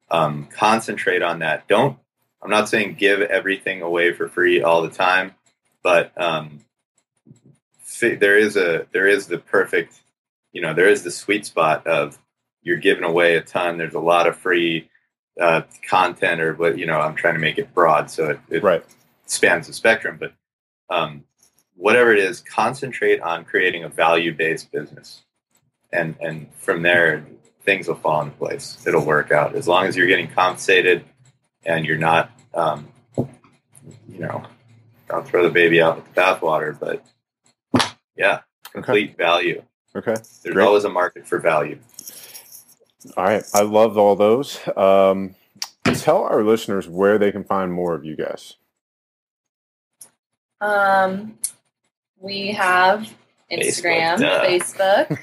[0.09, 1.67] Um, concentrate on that.
[1.67, 1.97] Don't.
[2.47, 5.35] I'm not saying give everything away for free all the time,
[5.83, 6.61] but um,
[8.01, 9.99] there is a there is the perfect
[10.53, 12.17] you know there is the sweet spot of
[12.61, 13.77] you're giving away a ton.
[13.77, 14.89] There's a lot of free
[15.41, 18.63] uh, content or what you know i'm trying to make it broad so it, it
[18.63, 18.83] Right.
[19.27, 20.33] spans the spectrum but
[20.89, 21.25] um,
[21.75, 25.23] whatever it is concentrate on creating a value based business.
[25.93, 27.25] And and from there
[27.63, 28.81] things will fall into place.
[28.87, 29.53] It'll work out.
[29.55, 31.03] As long as you're getting compensated
[31.67, 32.87] and you're not um,
[33.17, 34.43] you know
[35.11, 37.05] i'll throw the baby out with the bathwater but
[38.17, 38.39] yeah
[38.73, 39.61] complete value
[39.95, 40.15] Okay.
[40.43, 40.65] there's Great.
[40.65, 41.79] always a market for value
[43.15, 43.43] All right.
[43.53, 44.59] I love all those.
[44.75, 45.35] Um,
[45.85, 48.57] tell our listeners where they can find more of you guys.
[50.59, 51.37] Um,
[52.19, 53.11] we have
[53.51, 55.17] Instagram, Facebook.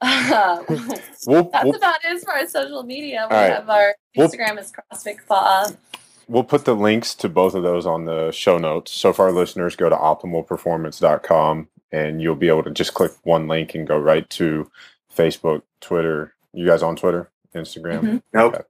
[1.26, 3.26] We'll, that's we'll, about it as far as social media.
[3.30, 3.52] We All right.
[3.52, 5.76] have our Well- Instagram is CrossFit Kapa'a.
[6.28, 8.92] we'll put the links to both of those on the show notes.
[8.92, 13.46] So for our listeners, go to optimalperformance.com and you'll be able to just click one
[13.48, 14.70] link and go right to
[15.14, 16.34] Facebook, Twitter.
[16.52, 18.00] You guys on Twitter, Instagram?
[18.00, 18.22] Mhm.
[18.32, 18.66] nope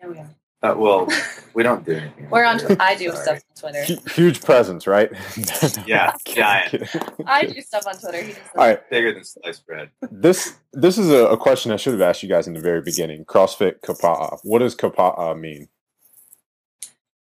[0.00, 0.30] Yeah, we are.
[0.62, 1.08] Uh, well
[1.54, 2.58] we don't do anything We're on.
[2.58, 2.76] Twitter.
[2.80, 3.22] I do Sorry.
[3.22, 3.84] stuff on Twitter.
[3.84, 5.10] Hu- Huge presence, right?
[5.86, 6.84] Yeah, giant.
[7.26, 8.22] I do stuff on Twitter.
[8.22, 8.90] He does All right.
[8.90, 12.28] bigger than sliced bread This this is a, a question I should have asked you
[12.28, 13.24] guys in the very beginning.
[13.24, 14.38] CrossFit Kapa'a.
[14.42, 15.68] What does Kapa'a mean?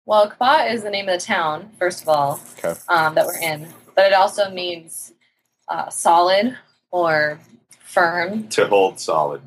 [0.06, 2.80] Well, Kapa'a is the name of the town, first of all, Okay.
[2.88, 3.68] um, that we're in.
[3.96, 5.14] But it also means
[5.68, 6.58] uh, solid
[6.92, 7.40] or
[7.84, 8.48] firm.
[8.50, 9.42] to hold solid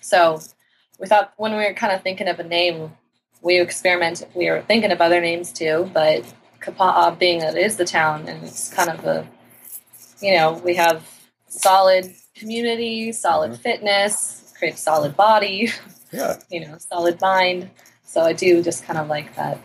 [0.00, 0.40] So
[0.98, 2.92] we thought when we were kind of thinking of a name,
[3.46, 4.24] we experiment.
[4.34, 6.24] We were thinking of other names too, but
[6.60, 9.26] Kapa'a being that it is the town and it's kind of a,
[10.20, 11.08] you know, we have
[11.46, 15.70] solid community, solid fitness, create solid body,
[16.12, 16.36] Yeah.
[16.50, 17.70] you know, solid mind.
[18.04, 19.60] So I do just kind of like that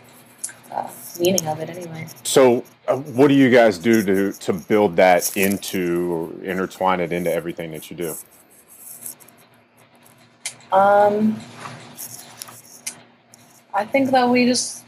[0.70, 2.06] uh, meaning of it anyway.
[2.22, 7.12] So, uh, what do you guys do to to build that into or intertwine it
[7.12, 8.14] into everything that you do?
[10.72, 11.38] Um,
[13.74, 14.84] I think that we just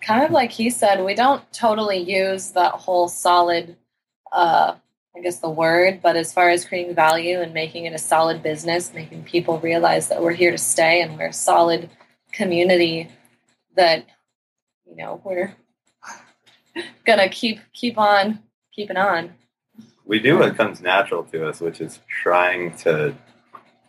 [0.00, 3.76] kind of like he said, we don't totally use that whole solid,
[4.32, 4.74] uh,
[5.16, 8.42] I guess the word, but as far as creating value and making it a solid
[8.42, 11.90] business, making people realize that we're here to stay and we're a solid
[12.32, 13.08] community
[13.76, 14.06] that,
[14.86, 15.54] you know, we're
[17.06, 18.40] gonna keep keep on
[18.74, 19.32] keeping on.
[20.06, 23.14] we do what comes natural to us which is trying to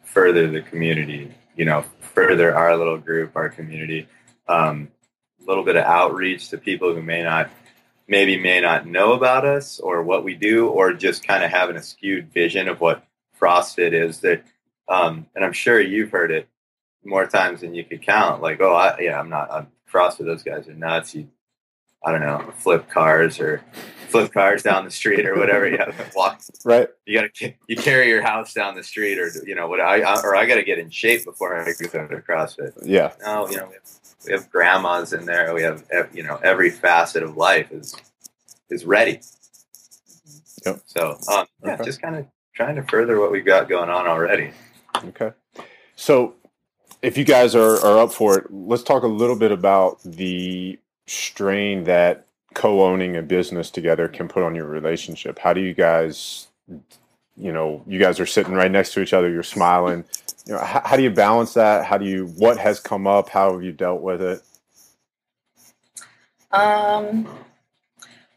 [0.04, 1.84] further the community you know
[2.14, 4.08] further our little group our community
[4.48, 4.90] um,
[5.42, 7.50] a little bit of outreach to people who may not
[8.08, 11.76] maybe may not know about us or what we do or just kind of having
[11.76, 13.06] a skewed vision of what
[13.40, 14.44] CrossFit is that
[14.88, 16.48] um, and I'm sure you've heard it
[17.04, 20.44] more times than you could count like oh I, yeah I'm not I'm CrossFit those
[20.44, 21.28] guys are nuts you
[22.04, 23.62] I don't know flip cars or
[24.10, 26.90] flip cars down the street or whatever you have to walk Right.
[27.06, 30.22] you gotta you carry your house down the street or you know what I, I
[30.22, 33.14] or I gotta get in shape before I go to CrossFit Yeah.
[33.24, 33.84] no you know we have,
[34.26, 35.84] we have grandmas in there we have
[36.14, 37.96] you know every facet of life is
[38.70, 39.22] is ready
[40.66, 40.82] Yep.
[40.86, 41.84] so um, yeah Okay.
[41.86, 44.52] just kind of trying to further what we've got going on already
[45.06, 45.32] Okay.
[45.96, 46.36] So,
[47.02, 50.78] if you guys are, are up for it, let's talk a little bit about the
[51.12, 55.40] strain that co owning a business together can put on your relationship.
[55.40, 56.48] How do you guys,
[57.38, 60.06] you know, you guys are sitting right next to each other, you're smiling.
[60.46, 61.86] You know, how, how do you balance that?
[61.86, 63.30] How do you, what has come up?
[63.30, 64.42] How have you dealt with it?
[66.52, 67.26] Um,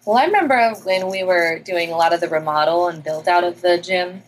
[0.05, 3.45] well, I remember when we were doing a lot of the remodel and build out
[3.45, 4.22] of the gym,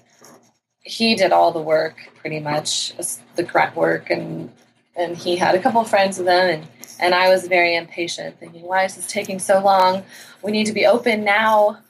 [0.82, 2.94] he did all the work pretty much,
[3.34, 4.50] the grunt work and
[4.96, 6.68] and he had a couple of friends with him, and
[6.98, 10.04] and I was very impatient, thinking, why is this taking so long?
[10.42, 11.80] We need to be open now.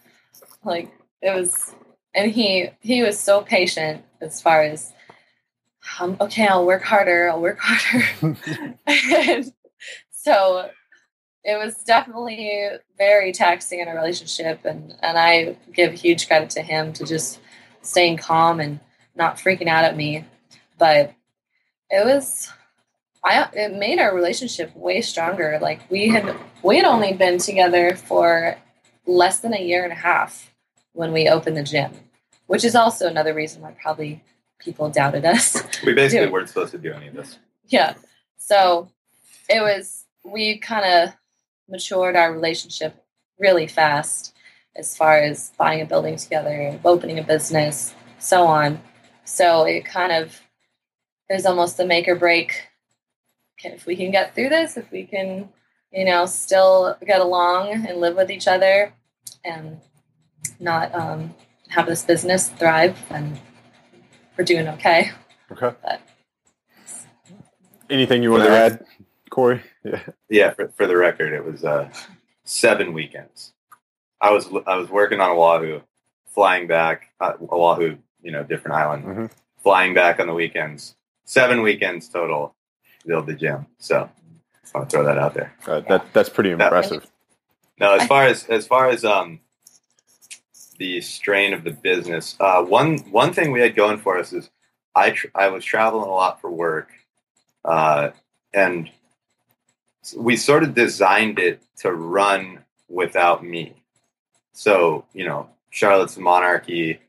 [0.64, 0.90] Like
[1.22, 1.74] it was,
[2.14, 4.92] and he he was so patient as far as,
[6.00, 7.30] um, okay, I'll work harder.
[7.30, 8.36] I'll work harder.
[8.86, 9.52] and
[10.10, 10.70] so
[11.46, 16.62] it was definitely very taxing in a relationship and and I give huge credit to
[16.62, 17.38] him to just
[17.82, 18.80] staying calm and
[19.14, 20.24] not freaking out at me
[20.76, 21.14] but
[21.88, 22.50] it was
[23.26, 27.96] I it made our relationship way stronger like we had we had only been together
[27.96, 28.56] for
[29.06, 30.52] less than a year and a half
[30.92, 31.92] when we opened the gym
[32.46, 34.22] which is also another reason why probably
[34.58, 37.38] people doubted us We basically weren't supposed to do any of this.
[37.66, 37.94] yeah.
[38.38, 38.88] So
[39.48, 41.14] it was, we kind of
[41.68, 43.04] matured our relationship
[43.38, 44.34] really fast
[44.76, 48.80] as far as buying a building together, opening a business, so on.
[49.24, 50.40] So it kind of,
[51.28, 52.68] it was almost the make or break.
[53.58, 55.48] Okay, if we can get through this, if we can,
[55.90, 58.92] you know, still get along and live with each other
[59.44, 59.80] and
[60.60, 61.34] not um,
[61.68, 63.38] have this business thrive, then
[64.36, 65.10] we're doing okay.
[65.50, 65.74] Okay.
[65.82, 66.02] But-
[67.88, 68.84] Anything you want to add,
[69.30, 69.62] Corey?
[69.84, 70.02] Yeah.
[70.28, 71.88] Yeah, for, for the record, it was uh,
[72.42, 73.52] seven weekends.
[74.20, 75.82] I was I was working on Oahu,
[76.34, 79.30] flying back uh, Oahu, you know, different island, Mhm.
[79.62, 80.96] flying back on the weekends.
[81.26, 82.54] Seven weekends total to
[83.06, 83.66] build the gym.
[83.78, 84.08] So
[84.62, 85.54] just want to throw that out there.
[85.66, 87.06] Uh, that that's pretty impressive.
[87.78, 89.40] No, as far as as far as um
[90.78, 94.50] the strain of the business, uh, one one thing we had going for us is
[94.94, 96.90] I tr- I was traveling a lot for work,
[97.64, 98.10] uh,
[98.52, 98.90] and
[100.16, 103.74] we sort of designed it to run without me.
[104.52, 107.00] So you know, Charlotte's monarchy.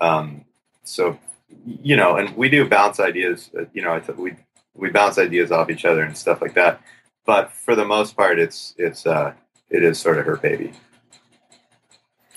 [0.00, 0.44] Um,
[0.84, 1.18] so
[1.66, 3.50] you know, and we do bounce ideas.
[3.58, 4.34] uh, You know, I we
[4.78, 6.80] we bounce ideas off each other and stuff like that.
[7.26, 9.34] But for the most part, it's it's uh,
[9.68, 10.72] it is sort of her baby.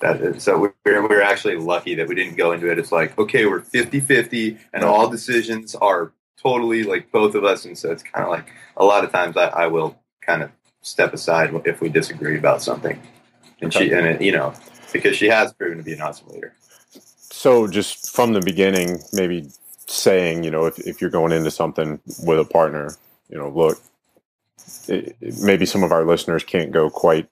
[0.02, 2.80] That so we're, we're actually lucky that we didn't go into it.
[2.80, 6.12] It's like, okay, we're 50 50 and all decisions are
[6.42, 7.66] totally like both of us.
[7.66, 10.52] And so it's kind of like a lot of times I, I will kind of
[10.82, 13.00] step aside if we disagree about something.
[13.62, 14.54] And she, and it, you know,
[14.92, 16.54] because she has proven to be an awesome leader.
[16.89, 19.50] So just from the beginning, maybe
[19.88, 22.96] saying, you know, if, if you're going into something with a partner,
[23.30, 23.80] you know, look,
[24.88, 27.30] it, it- maybe some of our listeners can't go quite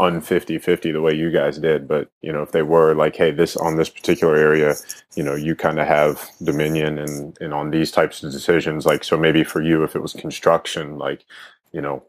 [0.00, 3.16] un 50 50 the way you guys did, but, you know, if they were like,
[3.16, 4.74] hey, this on this particular area,
[5.16, 9.04] you know, you kind of have dominion and, and on these types of decisions, like,
[9.04, 11.24] so maybe for you, if it was construction, like,
[11.72, 12.04] you know,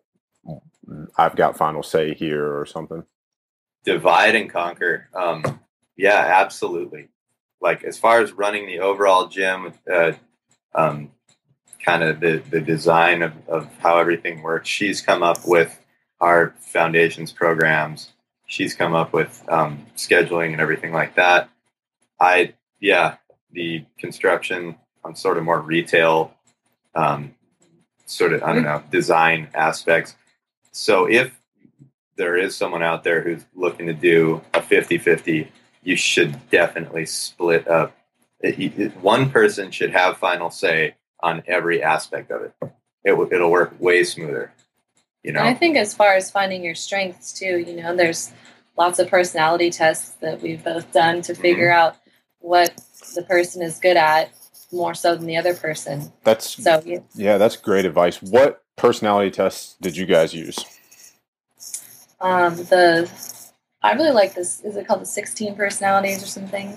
[1.17, 3.03] I've got final say here or something.
[3.85, 5.09] divide and conquer.
[5.13, 5.61] Um,
[5.97, 7.09] yeah, absolutely.
[7.61, 10.13] Like as far as running the overall gym, uh,
[10.73, 11.11] um,
[11.83, 14.69] kind of the the design of, of how everything works.
[14.69, 15.79] She's come up with
[16.19, 18.11] our foundations programs.
[18.45, 21.49] She's come up with um, scheduling and everything like that.
[22.19, 23.15] I yeah,
[23.51, 26.33] the construction on sort of more retail,
[26.95, 27.35] um,
[28.05, 30.15] sort of I don't know design aspects.
[30.71, 31.33] So if
[32.17, 35.47] there is someone out there who's looking to do a 50-50
[35.87, 37.93] you should definitely split up
[38.41, 42.53] It- it- one person should have final say on every aspect of it
[43.05, 44.51] it w- it'll work way smoother
[45.23, 48.31] you know And I think as far as finding your strengths too, you know, there's
[48.77, 51.97] lots of personality tests that we've both done to figure out
[52.39, 52.75] what
[53.15, 54.29] the person is good at
[54.71, 56.11] more so than the other person.
[56.23, 58.21] That's So yeah, Yeah, that's great advice.
[58.21, 60.57] What personality tests did you guys use?
[62.21, 63.09] um, the
[63.81, 64.61] I really like this.
[64.61, 66.75] Is it called the 16 personalities or something?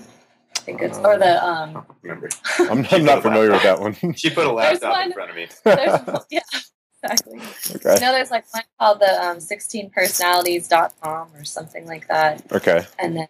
[0.57, 1.73] I think it's or the um.
[1.73, 2.29] don't remember
[2.59, 3.95] I'm, I'm not familiar with that one.
[4.15, 5.47] she put a laptop in front of me
[6.31, 6.43] yeah,
[7.03, 7.41] exactly.
[7.77, 7.95] okay.
[7.95, 12.85] You know, there's like one called the um, 16personalities.com or something like that, Okay.
[12.99, 13.29] and then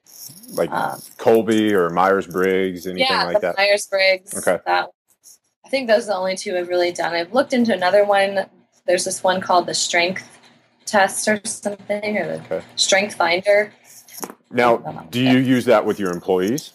[0.55, 3.57] Like um, Kolbe or Myers Briggs, anything yeah, like that.
[3.57, 4.37] Myers Briggs.
[4.37, 4.61] Okay.
[4.66, 4.89] That
[5.64, 7.14] I think those are the only two I've really done.
[7.14, 8.47] I've looked into another one.
[8.87, 10.39] There's this one called the Strength
[10.91, 12.62] Test or something, or the Okay.
[12.76, 13.72] Strength Finder.
[14.51, 14.78] Now,
[15.11, 16.72] do you use that with your employees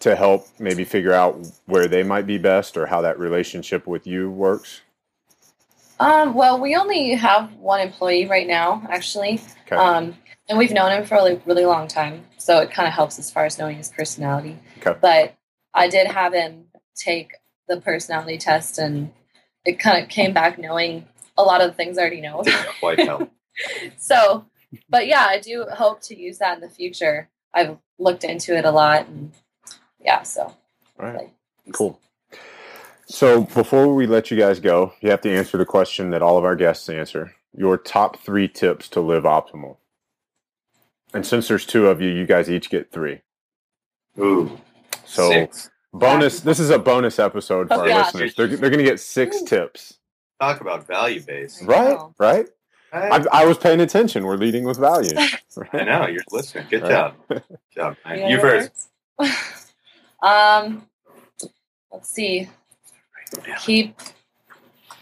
[0.00, 4.06] to help maybe figure out where they might be best or how that relationship with
[4.06, 4.80] you works?
[6.00, 9.76] Um, well, we only have one employee right now, actually, Okay.
[9.76, 10.16] um,
[10.48, 13.18] and we've known him for a really, really long time, so it kind of helps
[13.18, 14.58] as far as knowing his personality.
[14.78, 14.98] Okay.
[15.00, 15.34] But
[15.72, 16.64] I did have him
[16.96, 17.34] take
[17.68, 19.12] the personality test, and
[19.64, 21.06] it kind of came back knowing
[21.38, 22.42] a lot of the things I already know.
[22.42, 23.30] Didn't quite help
[23.98, 24.46] so,
[24.90, 27.28] but yeah, I do hope to use that in the future.
[27.54, 29.32] I've looked into it a lot, and
[30.00, 30.42] yeah, so
[31.00, 31.30] All right.
[31.72, 32.00] Cool.
[33.06, 36.38] So before we let you guys go, you have to answer the question that all
[36.38, 37.34] of our guests answer.
[37.56, 39.78] Your top three tips to live optimal.
[41.14, 43.20] And since there's two of you, you guys each get three.
[44.20, 44.58] Ooh,
[45.04, 45.70] So six.
[45.92, 46.40] bonus.
[46.40, 48.06] This is a bonus episode for Oh, our gosh.
[48.14, 48.34] listeners.
[48.36, 49.98] They're, they're going to get six tips.
[50.40, 51.62] Talk about value based.
[51.62, 51.98] Right.
[52.18, 52.48] Right.
[52.94, 54.24] I, I, I was paying attention.
[54.24, 55.16] We're leading with value.
[55.72, 56.66] I know you're listening.
[56.70, 56.90] Good Right.
[56.90, 57.14] job.
[57.28, 57.42] Good
[57.74, 57.96] job.
[58.06, 58.18] man.
[58.18, 58.88] Yeah, You first.
[60.22, 60.86] um,
[61.92, 62.48] let's see.
[63.60, 63.98] Keep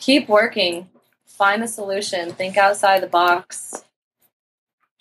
[0.01, 0.89] keep working.
[1.27, 2.33] Find the solution.
[2.33, 3.85] Think outside the box.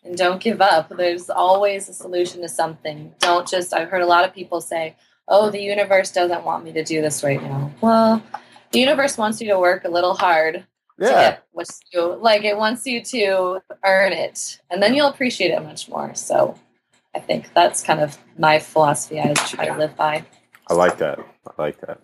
[0.04, 0.90] And don't give up.
[0.90, 3.14] There's always a solution to something.
[3.20, 4.96] Don't just I've heard a lot of people say,
[5.28, 8.22] "Oh, the universe doesn't want me to do this right now." Well,
[8.72, 10.66] the universe wants you to work a little hard to
[11.02, 11.10] Yeah.
[11.32, 12.16] get what's due.
[12.16, 16.14] Like it wants you to earn it, and then you'll appreciate it much more.
[16.16, 16.56] So,
[17.16, 19.20] I think that's kind of my philosophy.
[19.20, 20.26] I try to live by.
[20.68, 21.20] I like that.
[21.48, 22.00] I like that.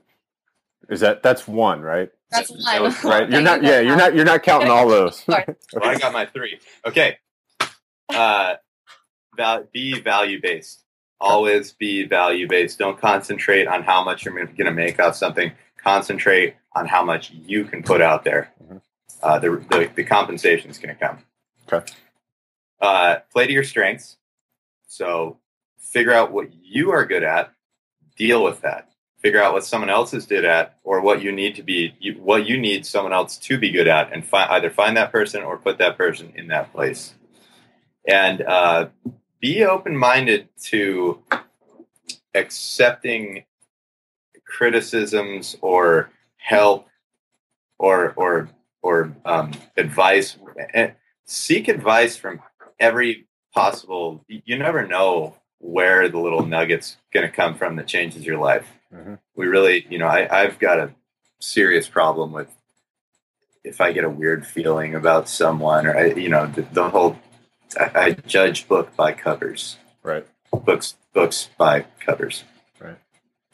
[0.89, 2.09] Is that that's one, right?
[2.31, 2.83] That's That one.
[2.83, 3.29] was Right.
[3.29, 3.63] You're not.
[3.63, 3.79] Yeah.
[3.81, 4.15] You're not.
[4.15, 5.19] You're not counting all those.
[5.23, 5.45] Sorry.
[5.73, 6.59] Well, I got my three.
[6.85, 7.17] Okay.
[8.09, 8.55] Uh,
[9.35, 10.83] val- be value based.
[11.19, 12.79] Always be value based.
[12.79, 15.51] Don't concentrate on how much you're going to make off something.
[15.83, 18.53] Concentrate on how much you can put out there.
[18.63, 18.81] Mhm.
[19.21, 21.19] Uh, the, the the compensation is going to come.
[21.71, 21.91] Okay.
[22.79, 24.17] Uh, play to your strengths.
[24.87, 25.39] So
[25.79, 27.51] figure out what you are good at.
[28.17, 28.89] Deal with that.
[29.19, 32.13] Figure out what someone else is good at, or what you need to be, you,
[32.13, 35.41] what you need someone else to be good at, and fi- either find that person
[35.41, 37.15] or put that person in that place.
[38.07, 38.89] And uh,
[39.41, 41.23] be open minded to
[42.35, 43.45] accepting
[44.45, 46.87] criticisms or help
[47.79, 48.49] or or
[48.87, 50.37] or um, advice.
[50.73, 50.91] Eh,
[51.25, 52.39] Seek advice from
[52.79, 54.23] every possible.
[54.29, 58.65] You never know where the little nuggets going to come from that changes your life.
[58.93, 59.19] Mhm.
[59.35, 60.91] We really, you know, I, I've got a
[61.39, 62.47] serious problem with
[63.65, 67.19] if I get a weird feeling about someone, or I, you know, the, the whole.
[67.77, 69.75] I, I judge book by covers.
[70.01, 70.25] Right.
[70.53, 72.45] Books, books by covers.
[72.79, 72.95] Right?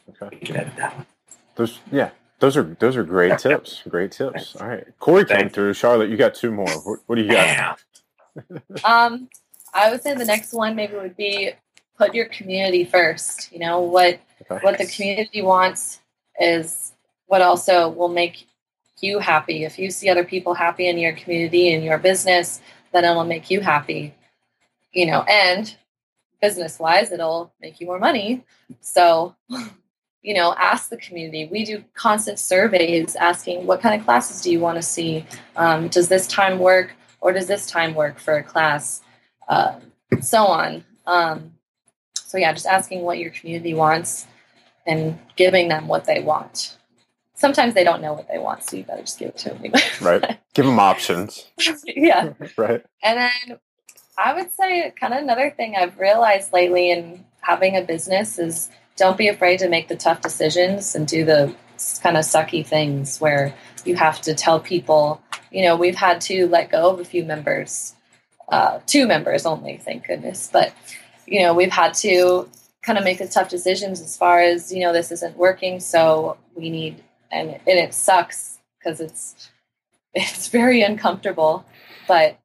[0.09, 0.37] Okay.
[0.39, 1.07] You can edit that one.
[1.55, 1.79] Those.
[1.91, 2.11] Yeah.
[2.43, 3.83] Those are those are great tips.
[3.87, 4.57] Great tips.
[4.57, 4.85] All right.
[4.99, 5.53] Corey came Thanks.
[5.53, 5.73] through.
[5.75, 6.67] Charlotte, you got two more.
[6.67, 7.79] What, what do you got?
[8.83, 9.29] Um,
[9.73, 11.51] I would say the next one maybe would be
[11.97, 13.49] put your community first.
[13.53, 14.59] You know what Okay.
[14.61, 16.01] what the community wants
[16.37, 16.91] is
[17.27, 18.47] what also will make
[18.99, 19.63] you happy.
[19.63, 22.59] If you see other people happy in your community and your business,
[22.91, 24.13] then it'll make you happy.
[24.91, 25.73] You know, and
[26.41, 28.43] business wise, it'll make you more money.
[28.81, 29.35] So,
[30.23, 31.47] you know, ask the community.
[31.51, 35.25] We do constant surveys asking what kind of classes do you want to see?
[35.57, 39.01] Um, does this time work or does this time work for a class?
[39.47, 39.79] Uh,
[40.21, 40.85] so on.
[41.05, 41.53] Um,
[42.13, 44.25] so, yeah, just asking what your community wants
[44.87, 46.77] and giving them what they want.
[47.35, 49.57] Sometimes they don't know what they want, so you better just give it to them.
[49.59, 49.81] anyway.
[50.01, 50.39] Right.
[50.53, 51.47] Give them options.
[51.85, 52.33] yeah.
[52.57, 52.83] Right.
[53.01, 53.57] And then
[54.17, 58.69] I would say kind of another thing I've realized lately in having a business is
[58.95, 61.55] don't be afraid to make the tough decisions and do the
[62.01, 63.53] kind of sucky things where
[63.85, 65.21] you have to tell people,
[65.51, 67.95] you know, we've had to let go of a few members,
[68.49, 70.49] uh, two members only, thank goodness.
[70.51, 70.73] But,
[71.25, 72.49] you know, we've had to
[72.81, 75.79] kind of make the tough decisions as far as, you know, this isn't working.
[75.79, 79.49] So we need, and, and it sucks because it's,
[80.13, 81.65] it's very uncomfortable,
[82.07, 82.37] but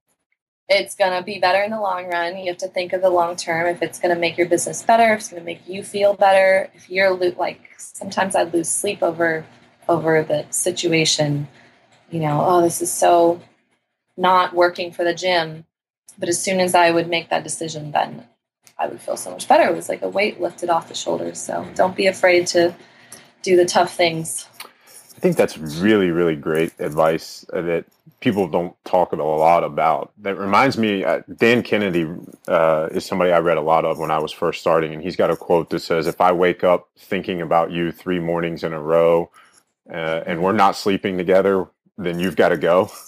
[0.69, 2.37] it's going to be better in the long run.
[2.37, 3.67] You have to think of the long term.
[3.67, 6.15] If it's going to make your business better, if it's going to make you feel
[6.15, 9.47] better, if you're like sometimes I lose sleep over
[9.89, 11.49] over the situation.
[12.11, 13.41] You know, oh, this is so
[14.17, 15.65] not working for the gym.
[16.19, 18.27] But as soon as I would make that decision, then
[18.77, 19.71] I would feel so much better.
[19.71, 21.41] It was like a weight lifted off the shoulders.
[21.41, 22.75] So don't be afraid to
[23.43, 24.49] do the tough things.
[25.19, 27.87] I think that's really, really great advice that
[28.21, 30.13] people don't talk a lot about.
[30.19, 32.07] That reminds me, uh, Dan Kennedy
[32.47, 35.17] uh, is somebody I read a lot of when I was first starting, and he's
[35.17, 38.73] got a quote that says, "If I wake up thinking about you three mornings in
[38.75, 39.33] a row,
[39.93, 41.67] uh, and we're not sleeping together,
[41.99, 42.91] then you've got to go."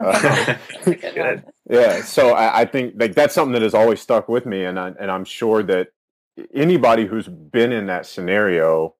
[0.00, 1.44] Uh, That's a good, Good.
[1.44, 1.44] one.
[1.70, 4.78] yeah, so I, I think like that's something that has always stuck with me, and
[4.80, 5.88] I, and I'm sure that
[6.54, 8.94] anybody who's been in that scenario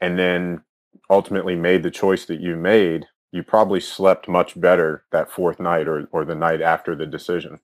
[0.00, 0.62] and then
[1.10, 5.88] ultimately made the choice that you made, you probably slept much better that fourth night
[5.88, 7.60] or or the night after the decision.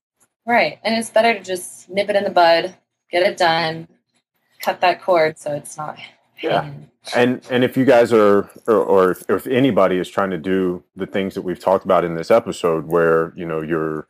[0.46, 0.78] Right.
[0.84, 2.76] And it's better to just nip it in the bud,
[3.10, 3.88] get it done,
[4.60, 5.98] cut that cord so it's not
[6.42, 6.70] Yeah.
[7.14, 10.38] And and if you guys are or, or if, or if anybody is trying to
[10.38, 14.08] do the things that we've talked about in this episode where, you know, you're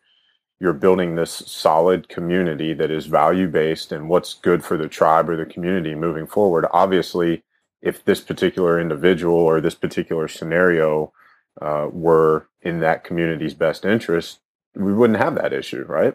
[0.59, 5.28] you're building this solid community that is value based and what's good for the tribe
[5.28, 7.43] or the community moving forward, obviously
[7.87, 11.12] if this particular individual or this particular scenario
[11.62, 14.41] uh, were in that community's best interest,
[14.74, 16.14] we wouldn't have that issue, right?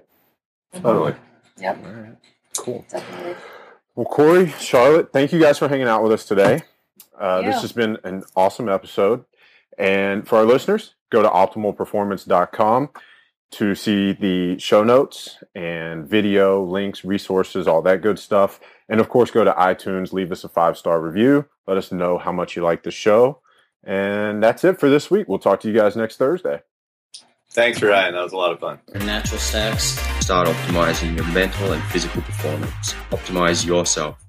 [0.73, 1.15] Totally.
[1.57, 2.17] Yep, All right.
[2.57, 2.85] Cool.
[2.89, 3.35] definitely.
[3.95, 6.61] Well, Corey, Charlotte, thank you guys for hanging out with us today.
[7.17, 9.23] Uh, this has been an awesome episode.
[9.77, 12.89] And for our listeners, go to optimalperformance.com
[13.51, 18.59] to see the show notes and video, links, resources, all that good stuff.
[18.89, 21.45] And of course, go to iTunes, leave us a five star review.
[21.67, 23.41] Let us know how much you like the show.
[23.83, 25.27] And that's it for this week.
[25.27, 26.61] We'll talk to you guys next Thursday.
[27.49, 28.13] Thanks, Ryan.
[28.13, 28.79] That was a lot of fun.
[28.93, 29.99] Natural stacks.
[30.21, 32.93] Start optimizing your mental and physical performance.
[33.09, 34.20] Optimize yourself.